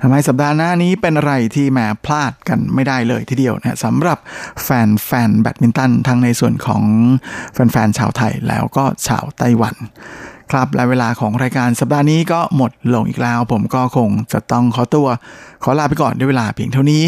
[0.00, 4.18] ทำให้สัปดาห์หน้านี้เป็นอะไรที่แหมพลาดกันไม่ได้เลยทีเดียวนะสำหรับ
[4.64, 6.82] แฟนแฟนแบดมินตันทั้งในส่วนของ
[7.52, 9.74] แฟนๆชาวไทยแล้วก็ชาวไต้หวัน
[10.50, 15.08] ครับและเวลาของรายการสัปดาห์นี้ก็หมดลงอีกแล้ว ผมก็คงจะต้องขอตัว
[15.62, 17.04] ขอลาไปก่อนด้วยเวลาเพียงเท่านี้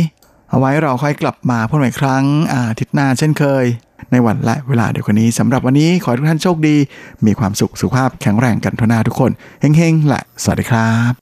[0.51, 3.65] เอาไว้เราค่อยกลับมาพบกันอีกครั้งอาทิตย์หน้าเช่นเคย
[4.13, 6.77] ในวันและเวลาเดียวกันนี้สำหรับวันนี้ขอให้ทุกท่านโชคดี
[7.27, 9.31] มีความสุขสุขภาพแข็งแรงกันทุกหน้าทุกคน
[9.61, 11.22] เฮ้งๆและสวัสดีครับ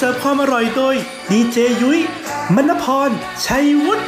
[0.00, 0.94] เสิร์ฟความอร่อยโดย
[1.30, 2.00] ดีเจยุ้ย
[2.54, 3.10] มณพร
[3.44, 4.02] ชัยวุฒิ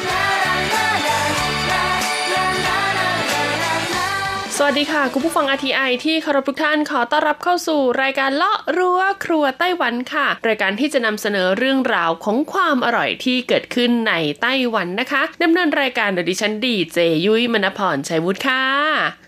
[4.57, 18.65] สวัสดีค่ะ คุณผู้ฟัง RTI ที่เคารพทุกท่านขอต้อนรับเข้าสู่รายการเลาะรั้วครัวไต้หวันค่ะ รายการที่จะนำเสนอเรื่องราวของความอร่อยที่เกิดขึ้นในไต้หวันนะคะดำเนินรายการโดยดิฉันดีเจยุ้ยมณพรชัยวุฒิค่ะ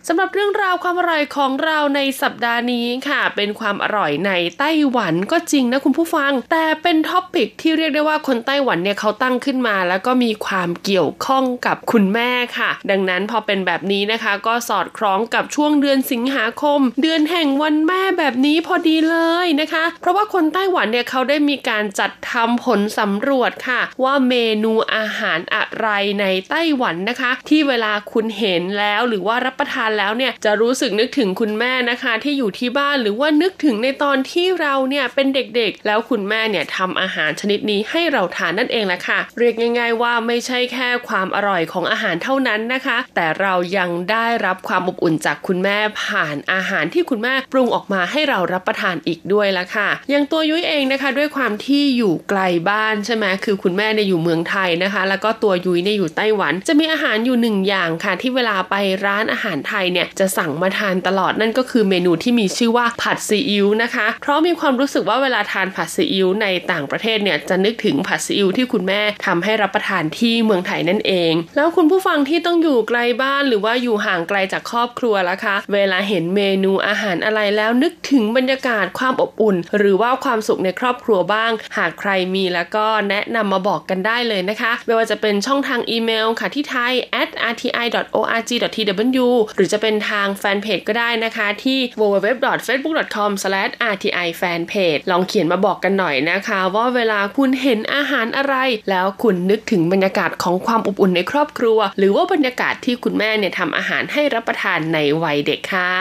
[0.08, 24.34] สำหรับเรื่องราวความอร่อยของเราในสัปดาห์นี้ค่ะ เป็นความอร่อยในไต้หวันก็จริงนะคุณผู้ฟัง แต่เป็น topic ที่เรียกได้ว่าคนไต้หวันเนี่ยเขาตั้งขึ้นมา แล้วก็มีความเกี่ยวข้องกับคุณแม่ค่ะ ดังนั้นพอเป็นแบบนี้นะคะ ก็สอดคล้องกับช่วงเดือนสิงหาคม เดือนแห่งวันแม่แบบนี้พอดีเลยนะคะ เพราะว่าคนไต้หวันเนี่ยเขาได้มีการจัดทำผลสำรวจค่ะ ว่าเม
[24.64, 25.88] นูอาหารอะไร
[26.20, 52.40] ในไต้หวันนะคะ ที่เวลาคุณเห็นแล้วหรือว่ารับประทานแล้วเนี่ยจะรู้สึกนึกถึงคุณแม่นะคะ ที่อยู่ที่บ้านหรือว่านึกถึงในตอนที่เราเนี่ยเป็นเด็กๆ แล้วคุณแม่เนี่ยทำอาหารชนิดนี้ให้เราทานนั่นเองแหละค่ะ เรียกง่าย ๆ ว่าไม่ใช่แค่ความอร่อยของอาหารเท่านั้นนะคะ แต่เรายังได้รับความอบอุ่นจากคุณแม่ผ่านอาหารที่คุณแม่ปรุงออกมาให้เรารับประทานอีกด้วยละค่ะ อย่างตัวยุ้ยเองนะคะ ด้วยความที่อยู่ไกล
[52.70, 58.74] บ้านใช่ไหมคือคุณแม่เนี่ยอยู่เมืองไทยนะคะ แล้วก็ตัวยุ้ยเนี่ยอยู่ไต้หวัน จะมีอาหารอยู่หนึ่งอย่างค่ะ ที่เวลาไป
[59.06, 98.54] ร้านอาหารไทยเนี่ยจะสั่งมาทานตลอดนั่นก็คือเมนูที่มีชื่อว่าผัดซีอิ๊วนะคะ เพราะมีความรู้สึกว่าเวลาทานผัดซีอิ๊วในต่างประเทศเนี่ยจะนึกถึงผัดซีอิ๊วที่คุณแม่ทำให้รับประทานที่เมืองไทยนั่นเอง แล้วคุณผู้ฟังที่ต้องอยู่ไกลบ้านหรือว่าอยู่ห่างไกลจากครอบครัวละคะ เวลาเห็นเมนูอาหารอะไรแล้วนึกถึงบรรยากาศความอบอุ่น หรือว่าความสุขในครอบครัวบ้าง หากใครมีแล้วก็แนะนำมาบอกกันได้เลยนะคะ ไม่ว่าจะเป็นช่องทางอีเมลค่ะที่ไทย at rti.org.tw หรือจะเป็นทางแฟนเพจก็ได้นะคะที่ www.facebook.com/rti-fanpage ลองเขียนมาบอกกันหน่อยนะคะ ว่าเวลาคุณเห็นอาหารอะไร
[98.90, 105.92] แล้วคุณนึกถึงบรรยากาศของความอบอุ่นในครอบครัว หรือว่าบรรยากาศที่คุณแม่เนี่ยทำอาหารให้รับประทานในวัยเด็กค่ะ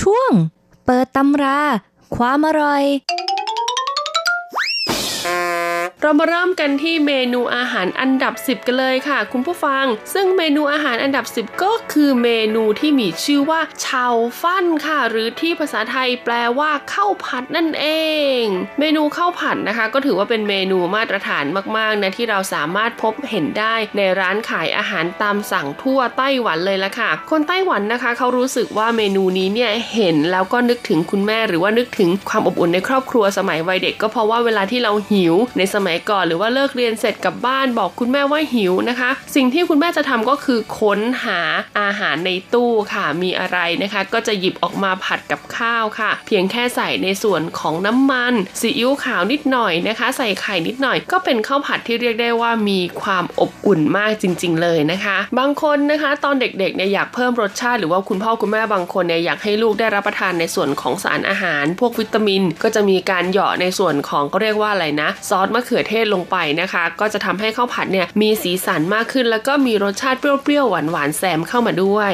[0.00, 0.30] ช่วง
[0.84, 1.60] เปิดตำรา
[2.16, 2.84] ความอร่อย
[6.02, 9.84] เรามาเริ่มกันที่เมนูอาหารอันดับ 10 กันเลยค่ะ คุณผู้ฟัง
[10.14, 17.86] ซึ่งเมนูอาหารอันดับ 10 ก็คือเมนูที่มีชื่อว่าชาวฟั่นค่ะ หรือที่ภาษาไทยแปลว่าข้าวผัดนั่นเอ
[18.40, 18.42] ง
[18.80, 21.44] เมนูข้าวผัดนะคะ ก็ถือว่าเป็นเมนูมาตรฐาน
[21.76, 41.40] มากๆนะที่เราสามารถพบเห็นได้ในร้านขายอาหารตามสั่งทั่วไต้หวันเลยละค่ะ คนไต้หวันนะคะเขารู้สึกว่าเมนูนี้เนี่ยเห็นแล้วก็นึกถึงคุณแม่หรือว่านึกถึงความอบอุ่นในครอบครัวสมัยวัยเด็ก ก็เพราะว่าเวลาที่เราหิวในสมัยมัยก่อนหรือว่าเลิกเรียนเสร็จกลับบ้านบอกคุณแม่ว่าหิวนะคะ สิ่งที่คุณแม่จะทำก็คือค้นหา
[41.80, 72.12] อาหารในตู้ค่ะมีอะไรนะคะ ก็จะหยิบออกมาผัดกับข้าวค่ะ เพียงแค่ใส่ในส่วนของน้ำมันซีอิ๊วขาวนิดหน่อยนะคะ ใส่ไข่นิดหน่อย ก็เป็นข้าวผัดที่เรียกได้ว่ามีความอบอุ่นมากจริง ๆ เลยนะคะ บางคนนะคะตอนเด็กๆเนี่ยอยากเพิ่มรสชาติหรือว่าคุณพ่อคุณแม่บางคนเนี่ยอยากให้ลูกได้รับประทานในส่วนของสารอาหาร พวกวิตามิน ก็จะมีการเหยาะในส่วนของก็เรียกว่าอะไรนะ ซอสมะเขือเทศลงไปนะคะ ก็จะทำให้ข้าวผัดเนี่ยมีสีสันมากขึ้น แล้วก็มีรสชาติเปเปรี้ยวๆหวานๆแซมเข้ามาด้วย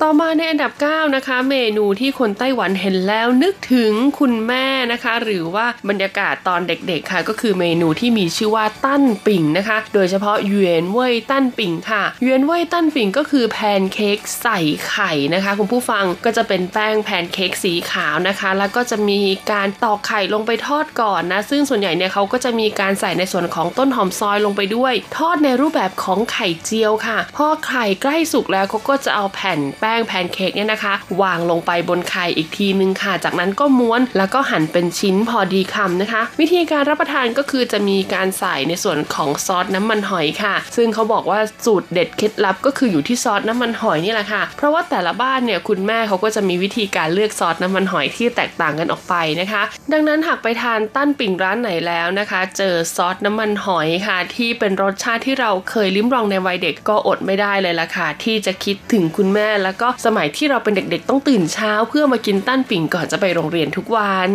[0.00, 19.20] ต่อมาในอันดับ 9 นะคะ เมนูที่คนไต้หวันเห็นแล้วนึกถึงคุณแม่นะคะ หรือว่าบรรยากาศตอนเด็กๆค่ะ ก็คือเมนูที่มีชื่อว่า 蛋餅 นะคะ โดยเฉพาะ 原味蛋餅 ค่ะ 原味蛋餅 ก็คือแพนเค้กใส่ไข่นะคะ คุณผู้ฟังก็จะเป็นแป้งแพนเค้กสีขาวนะคะ แล้วก็จะมี
[19.52, 49.62] การตอกไข่ลงไปทอดก่อนนะ ซึ่งส่วนใหญ่เนี่ยเขาก็จะมีการใส่ในส่วนของต้นหอมซอยลงไปด้วย ทอดในรูปแบบของไข่เจียวค่ะ พอไข่ใกล้สุกแล้วเขาก็จะเอาแผ่นแป้งแพนเค้กเนี่ยนะคะ วางลงไปบนไข่อีกทีนึงค่ะ จากนั้นก็ม้วนแล้วก็หั่นเป็นชิ้นพอดีคำนะคะ วิธีการรับประทานก็คือจะมีการใส่ในส่วนของซอสน้ำมันหอยค่ะ ซึ่งเขาบอกว่าสูตรเด็ดเคล็ดลับก็คืออยู่ที่ซอสน้ำมันหอยนี่แหละค่ะ เพราะว่าแต่ละบ้านเนี่ยคุณแม่เขาก็จะมีวิธีการเลือกซอสน้ำมันหอยที่แตกต่างกันออกไปนะคะ
[49.92, 64.30] ดังนั้นหากไปทานตั้นปิ่งร้านไหนแล้วนะคะ เจอซอสน้ำมันหอยค่ะ ที่เป็นรสชาติที่เราเคยลิ้มลองในวัยเด็กก็อดไม่ได้เลยล่ะค่ะ ที่จะคิดถึงคุณแม่แล้วก็สมัยที่เราเป็นเด็กๆ ต้องตื่นเช้า เพื่อมากินตั้นปิ่งก่อนจะไปโรงเรียนทุกวัน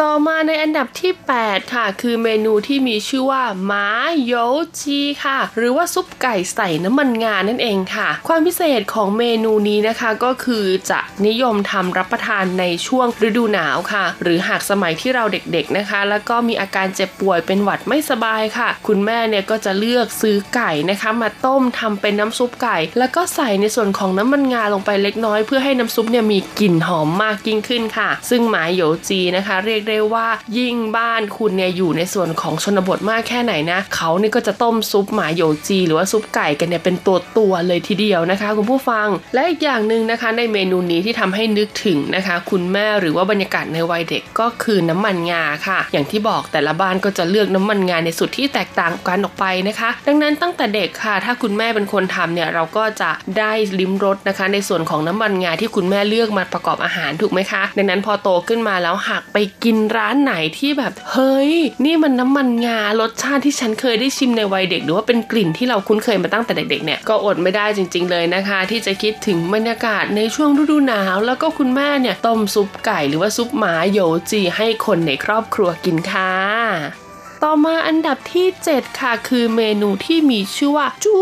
[0.00, 1.12] ต่อมาในอันดับที่
[1.42, 3.86] 8 ค่ะ คือเมนูที่มีชื่อว่าหมา
[4.24, 4.34] โย
[4.80, 30.26] จีค่ะ หรือว่าซุปไก่ใส่น้ำมันงานั่นเองค่ะ ความพิเศษของเมนูนี้นะคะก็คือจะนิยมทำรับประทานในช่วงฤดูหนาวค่ะ หรือหากสมัยที่เราเด็กๆนะคะ แล้วก็มีอาการเจ็บป่วยเป็นหวัดไม่สบายค่ะ คุณแม่เนี่ยก็จะเลือกซื้อไก่นะคะ มาต้มทำเป็นน้ำซุปไก่ แล้วก็ใส่ในส่วนของน้ำมันงาลงไปเล็กน้อย เพื่อให้น้ำซุปเนี่ยมีกลิ่นหอมมากยิ่งขึ้นค่ะ ซึ่งหมาโยจีนะคะเรียกได้ว่า
[30.58, 61.52] ยิ่งบ้านคุณเนี่ยอยู่ในส่วนของชนบทมากแค่ไหนนะเขาเนี่ยก็จะต้มซุปหมาโยจี หรือว่าซุปไก่กันเนี่ยเป็นตัวตัวเลยทีเดียวนะคะ คุณผู้ฟัง และอีกอย่างหนึ่งนะคะ ในเมนูนี้ที่ทำให้นึกถึงนะคะ คุณแม่หรือว่าบรรยากาศในวัยเด็กก็คือน้ำมันงาค่ะ อย่างที่บอกแต่ละบ้านก็จะเลือกน้ำมันงาในสุดที่แตกต่างกันออกไปนะคะ ดังนั้นตั้งแต่เด็กค่ะ ถ้าคุณแม่เป็นคนทำเนี่ยเราก็จะได้ลิ้มรสนะคะ ในส่วนของน้ำมันงาที่คุณแม่เลือกมาประกอบอาหารถูกไหมคะ ดังนั้นพอโตขึ้นมาแล้วหากไปกินร้านไหนที่แบบเฮ้ย
[61.84, 73.98] นี่มันน้ำมันงารสชาติที่ฉันเคยได้ชิมในวัยเด็ก หรือว่าเป็นกลิ่นที่เราคุ้นเคยมาตั้งแต่เด็กๆเนี่ยก็อดไม่ได้จริง ๆ เลยนะคะ ที่จะคิดถึงบรรยากาศในช่วงฤดูหนาว แล้วก็คุณแม่เนี่ยต้มซุปไก่หรือว่าซุปหมาโย
[74.30, 77.01] จีให้คนในครอบครัวกินค่ะ
[77.46, 81.16] ต่อมาอันดับที่ 7 ค่ะ คือเมนูที่มีชื่อว่าจู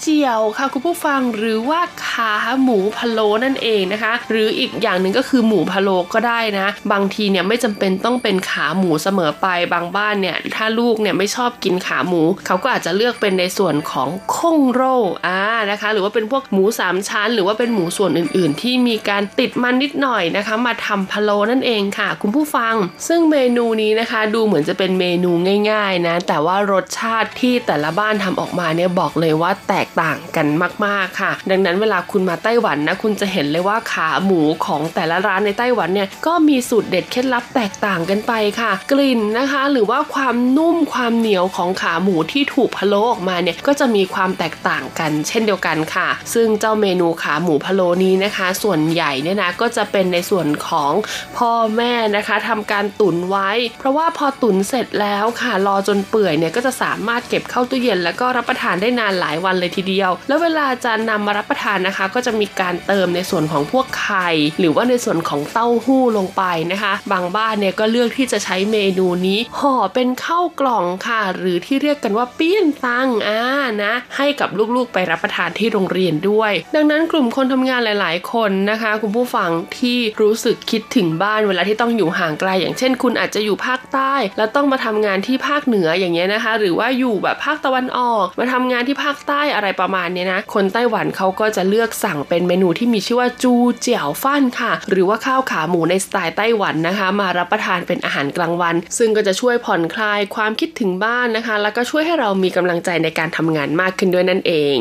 [0.00, 14.96] เจียวค่ะคุณผู้ฟังหรือว่าขาหมูพะโล้นั่นเองนะคะ หรืออีกอย่างหนึ่งก็คือหมูพะโล้ก็ได้นะ บางทีเนี่ยไม่จำเป็นต้องเป็นขาหมูเสมอไปบางบ้านเนี่ยถ้าลูกเนี่ยไม่ชอบกินขาหมู เขาก็อาจจะเลือกเป็นในส่วนของค้งโร่
[15.26, 22.74] อ่านะคะ หรือว่าเป็นพวกหมู3ชั้น หรือว่าเป็นหมูส่วนอื่น ๆ ที่มีการติดมันนิดหน่อยนะคะ มาทำพะโล้นั่นเองค่ะ คุณผู้ฟัง
[23.08, 30.46] ซึ่งเมนูนี้นะคะ ดูเหมือนจะเป็นเมนูง่ายง่ายๆนะ แต่ว่ารสชาติที่แต่ละบ้านทำออกมาเนี่ยบอกเลยว่าแตกต่างกัน
[30.86, 50.92] มากๆค่ะ ดังนั้นเวลาคุณมาไต้หวันนะคุณจะเห็นเลยว่าขาหมูของแต่ละร้านในไต้หวันเนี่ยก็มีสูตรเด็ดเคล็ดลับแตกต่างกันไปค่ะ กลิ่นนะคะ หรือว่าความนุ่มความเหนียวของขาหมูที่ถูกพะโล้ออกมาเนี่ยก็จะมีความแตกต่างกัน เช่นเดียวกันค่ะ ซึ่งเจ้าเมนูขาหมูพะโล้นี้นะคะ ส่วนใหญ่เนี่ยนะก็จะเป็นในส่วนของ
[51.36, 64.28] พ่อแม่นะคะทำการตุ๋นไว้ เพราะว่าพอตุ๋นเสร็จแล้วค่ะรอจนเปื่อยเนี่ยก็จะสามารถเก็บเข้าตู้เย็น แล้วก็รับประทานได้นานหลายวันเลยทีเดียว แล้วเวลาจะนำมารับประทานนะคะ ก็จะมีการเติมในส่วนของพวกไข่
[64.60, 66.42] หรือว่าในส่วนของเต้าหู้ลงไป
[66.72, 73.42] นะคะ บางบ้านเนี่ยก็เลือกที่จะใช้เมนูนี้ห่อเป็นข้าวกล่องค่ะ หรือที่เรียกกันว่าเปี้ยนตังอ่า
[73.84, 104.76] นะ ให้กับลูกๆไปรับประทานที่โรงเรียนด้วย ดังนั้นกลุ่มคนทำงานหลาย ๆ คนนะคะ คุณผู้ฟังที่รู้สึกคิดถึงบ้านเวลาที่ต้องอยู่ห่างไกล อย่างเช่น คุณอาจจะอยู่ภาคใต้ แล้วต้องมาทำงานที่ภาคเหนืออย่างเงี้ยนะคะ หรือว่าอยู่แบบภาคตะวันออก มาทำงานที่ภาคใต้อะไรประมาณเนี้ยนะคนไต้หวันเขาก็จะเลือกสั่งเป็นเมนูที่มีชื่อว่าจูเจียวฟั่นค่ะ หรือว่าข้าวขาหมูในสไตล์ไต้หวันนะคะ มารับประทานเป็นอาหารกลางวัน ซึ่งก็จะช่วยผ่อนคลายความคิดถึงบ้านนะคะ แล้วก็ช่วยให้เรามีกำลังใจในการทำงานมากขึ้นด้วยนั่นเอง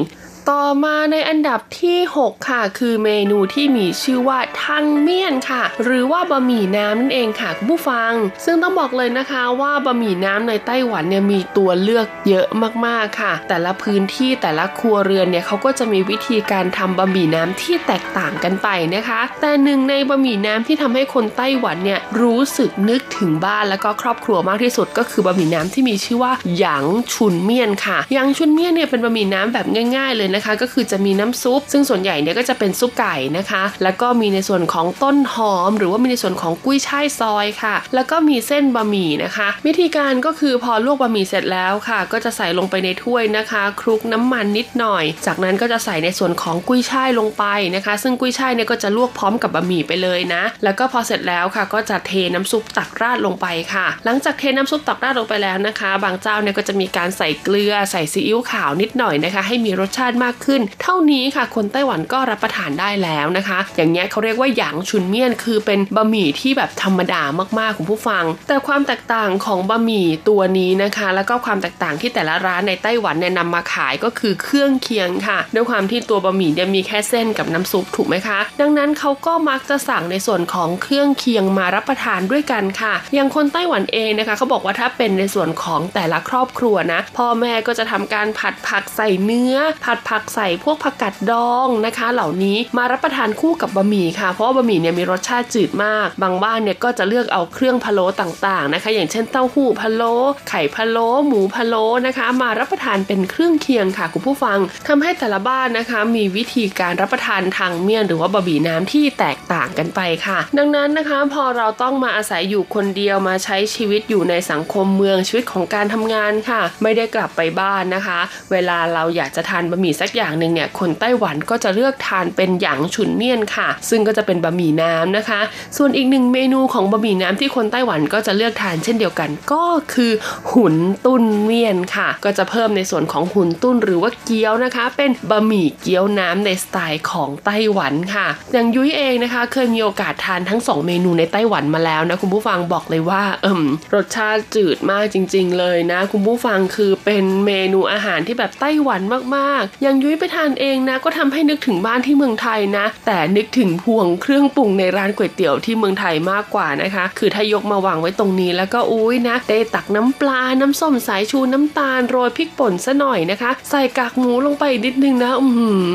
[0.52, 8.12] ต่อมาในอันดับที่ 6 ค่ะ คือเมนูที่มีชื่อว่าทังเมี่ยนค่ะ หรือว่าบะหมี่น้ำนั่นเองค่ะคุณผู้ฟัง
[8.46, 12.48] ซึ่งต้องบอกเลยนะคะว่าบะหมี่น้ำในไต้หวันเนี่ยมีตัวเลือกเยอะ
[12.86, 29.66] มากๆค่ะ แต่ละพื้นที่แต่ละครัวเรือนเนี่ยเขาก็จะมีวิธีการทำบะหมี่น้ำที่แตกต่างกันไปนะคะ แต่หนึ่งในบะหมี่น้ำที่ทำให้คนไต้หวันเนี่ยรู้สึกนึกถึงบ้านแล้วก็ครอบครัวมากที่สุด ก็คือบะหมี่น้ำที่มีชื่อว่าหยางชุนเมี่ยนค่ะหยางชุนเมี่ยนเนี่ยเป็นบะหมี่น้ำแบบ
[29.98, 47.43] ง่าย ๆเลยนะคะ ก็คือจะมีน้ำซุป ซึ่งส่วนใหญ่เนี่ยก็จะเป็นซุปไก่นะคะ แล้วก็มีในส่วนของต้นหอม หรือว่ามีในส่วนของกุ้ยช่ายซอยค่ะ แล้วก็มีเส้นบะหมี่นะคะ วิธีการก็คือพอลวกบะหมี่เสร็จแล้วค่ะ ก็จะใส่ลงไปในถ้วยนะคะ คลุกน้ำมันนิดหน่อย จากนั้นก็จะใส่ในส่วนของกุ้ยช่ายลงไป
[47.75, 67.21] นะคะ ซึ่งกุ้ยช่ายเนี่ยก็จะลวกพร้อมกับบะหมี่ไปเลยนะ แล้วก็พอเสร็จแล้วค่ะ ก็จะเทน้ำซุปตักราดลงไปค่ะ หลังจากเทน้ำซุปตักราดลงไปแล้วนะคะ บางเจ้าเนี่ยก็จะมีการใส่เกลือใส่ซีอิ๊วขาวนิดหน่อยนะคะ ให้มีรสชาติมากขึ้น เท่านี้ค่ะคนไต้หวันก็รับประทานได้แล้วนะคะ อย่างเงี้ยเขาเรียกว่าหยางชุนเมี่ยนคือเป็นบะหมี่ที่แบบธรรมดา
[67.59, 89.55] มากๆคุณผู้ฟัง แต่ความแตกต่างของบะหมี่ตัวนี้นะคะ แล้วก็ความแตกต่างที่แต่ละร้านในไต้หวันเนี่ยนำมาขายก็คือเครื่องเคียงค่ะ ด้วยความที่ตัวบะหมี่เนี่ยมีแค่เส้นกับน้ำซุปถูกไหมคะ ดังนั้นเขาก็มักจะสั่งในส่วนของเครื่องเคียงมารับประทานด้วยกันค่ะ อย่างคนไต้หวันเองนะคะเขาบอกว่าถ้าเป็นในส่วนของแต่ละครอบครัวนะพ่อแม่ก็จะทำการผัดผักใส่เนื้อ
[89.86, 100.13] ผัดผักใส่พวกผักกาดดองนะคะ เหล่านี้มารับประทานคู่กับบะหมี่ค่ะ เพราะว่าบะหมี่เนี่ยมีรสชาติจืดมาก บางบ้านเนี่ยก็จะเลือกเอาเครื่องพะโล้ต่างๆนะคะ อย่างเช่นเต้าหู้พะโล้
[100.49, 118.20] ไข่พะโล้หมูพะโล้นะคะ มารับประทานเป็นเครื่องเคียงค่ะคุณผู้ฟังทำให้แต่ละบ้านนะคะ มีวิธีการรับประทานทางเมี่ยนหรือว่าบะหมี่น้ำที่แตกต่างกันไปค่ะ ดังนั้นนะคะ พอเราต้องมาอาศัยอยู่คนเดียวมาใช้ชีวิตอยู่ในสังคมเมืองชีวิตของการทำงานค่ะ ไม่ได้กลับไปบ้านนะคะ
[118.51, 125.41] เวลาเราอยากจะทานบะหมี่สักอย่างหนึ่งเนี่ยคนไต้หวันก็จะเลือกทานเป็นหยางฉุนเมี่ยนค่ะ ซึ่งก็จะเป็นบะหมี่น้ำนะคะ
[125.78, 130.12] ส่วนอีกหนึ่งเมนูของบะหมี่น้ำที่คนไต้หวันก็จะเลือกทานเช่นเดียวกัน ก็คือ
[130.51, 130.76] หุน
[131.06, 143.62] ตุ้นเมี่ยนค่ะ ก็จะเพิ่มในส่วนของหุนตุ้นหรือว่าเกี๊ยวนะคะ เป็นบะหมี่เกี๊ยวน้ำในสไตล์ของไต้หวันค่ะอย่างยุ้ยเองนะคะ เคยมีโอกาสทานทั้ง 2 เมนูในไต้หวันมาแล้วนะคุณผู้ฟังบอกเลยว่าเอิม
[143.95, 149.01] รสชาติจืดมากจริง ๆ เลยนะ คุณผู้ฟังคือเป็นเมนูอาหารที่แบบไต้หวัน
[149.36, 165.47] มากๆอย่างยุ้ยไปทานเองนะ ก็ทำให้นึกถึงบ้านที่เมืองไทยนะ แต่นึกถึงพวงเครื่องปรุงในร้านก๋วยเตี๋ยวที่เมืองไทยมากกว่านะคะ คือถ้ายกมาวางไว้ตรงนี้แล้วก็อุ้ยนะได้ตักน้ำปลา น้ำส้มสายชูน้ำตาลโรยพริกป่นซะหน่อยนะคะ ใส่กากหมูลงไปนิดนึงนะอื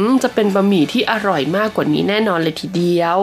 [0.05, 3.20] มจะเป็นบะหมี่ที่อร่อยมากกว่านี้แน่นอนเลยทีเดียว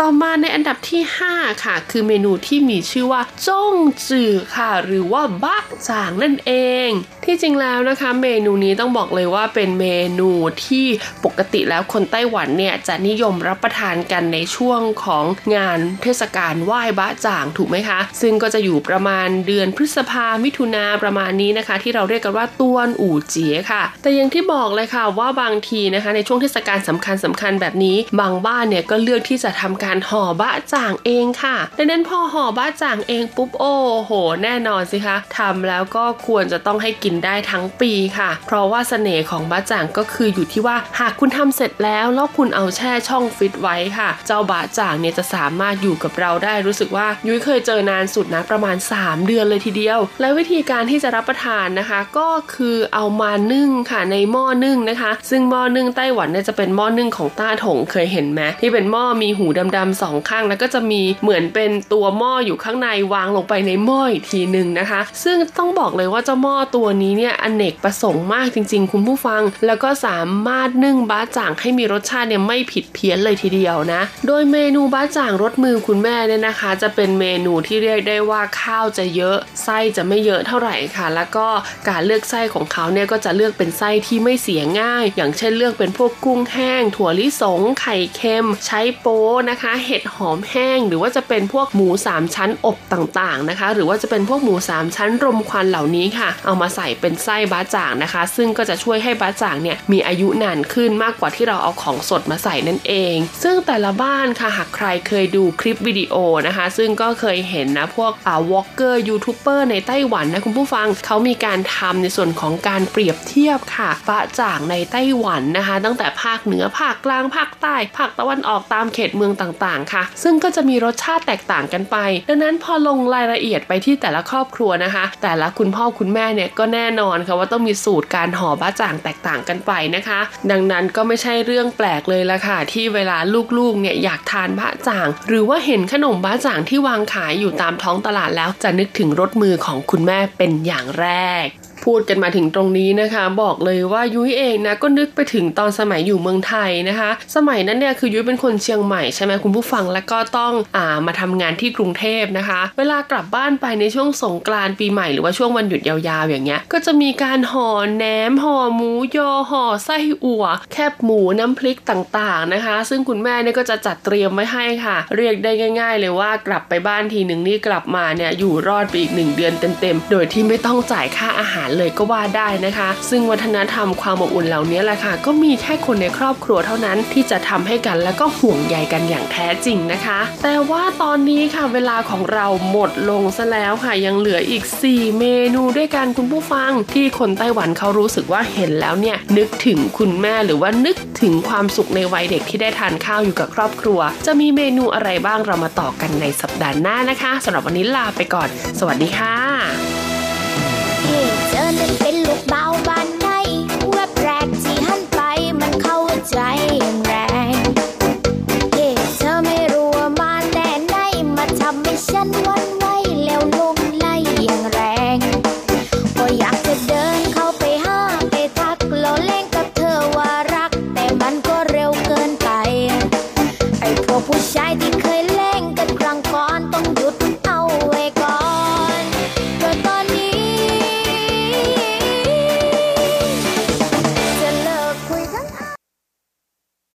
[0.00, 3.74] ต่อมาในอันดับที่ 5 ค่ะ คือเมนูที่มีชื่อว่าจ้ง
[4.08, 6.52] จือค่ะ หรือว่าบะจางนั่นเอ
[6.86, 6.88] ง
[7.24, 9.86] ที่จริงแล้วนะคะ เมนูนี้ต้องบอกเลยว่าเป็นเม
[10.18, 10.30] นู
[10.66, 10.86] ที่
[11.24, 15.24] ปกติแล้วคนไต้หวันเนี่ยจะนิยมรับประทานกันในช่วงของ
[15.56, 34.12] งานเทศกาลไหว้บะจางถูกไหมคะ ซึ่งก็จะอยู่ประมาณเดือนพฤษภามิถุนาประมาณนี้นะคะ ที่เราเรียกกันว่าต้วนอู่เจี๋ยค่ะ แต่อย่างที่บอกเลยค่ะว่าบางทีนะคะ ในช่วงเทศกาลสำคัญสำคัญแบบนี้ บางบ้านเนี่ยก็เลือกที่จะทำการห่อบะจ่างเองค่ะ ดังนั้นพอห่อบะจ่างเองปุ๊บโอ้โห
[34.42, 59.46] แน่นอนสิคะทำแล้วก็ควรจะต้องให้กินได้ทั้งปีค่ะ เพราะว่าเสน่ห์ของบะจ่างก็คืออยู่ที่ว่าหากคุณทำเสร็จแล้วแล้วคุณเอาแช่ช่องฟิตไว้ค่ะ เจ้าบะจ่างเนี่ยจะสามารถอยู่กับเราได้รู้สึกว่ายุ้ยเคยเจอนานสุดนะประมาณ 3 เดือนเลยทีเดียว และวิธีการที่จะรับประทานนะคะ ก็คือเอามานึ่งค่ะในหม้อนึ่งนะคะ ซึ่งหม้อนึ่งไต้หวันเนี่ยจะเป็นหม้อนึ่งของต้าถงเคยเห็นไหมที่เป็นหม้อมีหู
[59.76, 81.46] ดำๆสองข้าง แล้วก็จะมีเหมือนเป็นตัวหม้ออยู่ข้างในวางลงไปในหม้ออีกทีหนึ่งนะคะ ซึ่งต้องบอกเลยว่าเจ้าหม้อตัวนี้เนี่ยอเนกประสงค์มากจริง ๆ คุณผู้ฟัง แล้วก็สามารถนึ่งบ้าจ่างให้มีรสชาติเนี่ยไม่ผิดเพี้ยนเลยทีเดียวนะ โดยเมนูบ้าจ่างรสมือคุณแม่เนี่ยนะคะ จะเป็นเมนูที่เรียกได้ว่าข้าวจะเยอะไส้จะไม่เยอะเท่าไหร่ค่ะ แล้วก็
[81.88, 106.14] การเลือกไส้ของเขาเนี่ยก็จะเลือกเป็นไส้ที่ไม่เสียง่าย อย่างเช่นเลือกเป็นพวกกุ้งแห้ง ถั่วลิสงไข่เค็ม ใช้โป๊นะคะเห็ดหอมแห้ง หรือว่าจะเป็นพวกหมู 3 ชั้นอบต่างๆนะคะ หรือว่าจะเป็นพวกหมู 3 ชั้นรมควันเหล่านี้ค่ะ เอามาใส่เป็นไส้บ๊ะจ่างนะคะ ซึ่งก็จะช่วยให้บ๊ะจ่างเนี่ยมีอายุนานขึ้นมากกว่าที่เราเอาของสดมาใส่นั่นเอง ซึ่งแต่ละบ้านค่ะหากใครเคยดูคลิปวิดีโอ
[106.46, 121.96] นะคะ ซึ่งก็เคยเห็นนะพวกอ่า vlogger YouTuber ในไต้หวันนะคุณผู้ฟังเขามีการทำในส่วนของการเปรียบเทียบค่ะบ๊ะจ่างในไต้หวันนะคะ ตั้งแต่ภาคเหนือภาคกลางภาคใต้ภาคตะวันออกตามเขตเมืองต่ต่างๆ ค่ะ ซึ่งก็จะมีรสชาติแตกต่างกันไป
[122.28, 133.18] ดังนั้นพอลงรายละเอียดไปที่แต่ละครอบครัวนะคะ แต่ละคุณพ่อคุณแม่เนี่ยก็แน่นอนค่ะว่าต้องมีสูตรการห่อบ้าจ่างแตกต่างกันไปนะคะ ดังนั้นก็ไม่ใช่เรื่องแปลกเลยละค่ะ ที่เวลา
[133.58, 141.08] ลูกๆเนี่ยอยากทานบ้าจ่าง หรือว่าเห็นขนมบ้าจ่างที่วางขายอยู่ตามท้องตลาดแล้วจะนึกถึงรสมือของคุณแม่เป็นอย่างแร
[141.44, 141.46] ก
[141.84, 186.70] พูดกันมาถึงตรงนี้นะคะ บอกเลยว่ายุ้ยเองนะก็นึกไปถึงตอนสมัยอยู่เมืองไทยนะคะ สมัยนั้นเนี่ยคือยุ้ยเป็นคนเชียงใหม่ใช่ไหมคุณผู้ฟังแล้วก็ต้องอ่ามาทำงานที่กรุงเทพนะคะ เวลากลับบ้านไปในช่วงสงกรานต์ปีใหม่หรือว่าช่วงวันหยุดยาวๆอย่างเงี้ย ก็จะมีการห่อแหนมห่อหมูยอห่อไส้อั่ว แคบหมูน้ำพริกต่างๆนะคะ ซึ่งคุณแม่เนี่ยก็จะจัดเตรียมไว้ให้ค่ะ เรียกได้ง่าย ๆ เลยว่ากลับไปบ้านทีหนึ่งนี่กลับมาเนี่ยอยู่รอดไปอีกหนึ่งเดือนเต็มๆโดยที่ไม่ต้องจ่ายค่าอาหารเลยก็ว่าได้นะคะ ซึ่งวัฒนธรรมความอบอุ่นเหล่านี้แหละค่ะ ก็มีแค่คนในครอบครัวเท่านั้นที่จะทำให้กันและก็ห่วงใยกันอย่างแท้จริงนะคะ แต่ว่าตอนนี้ค่ะเวลาของเราหมดลงซะแล้วค่ะยังเหลืออีก 4 เมนูด้วยกันคุณผู้ฟัง
[186.94, 198.48] ที่คนไต้หวันเขารู้สึกว่าเห็นแล้วเนี่ยนึกถึงคุณแม่หรือว่านึกถึงความสุขในวัยเด็กที่ได้ทานข้าวอยู่กับครอบครัว จะมีเมนูอะไรบ้างเรามาต่อกันในสัปดาห์หน้านะคะสำหรับวันนี้ลาไปก่อน
[198.78, 199.91] สวัสดีค่ะ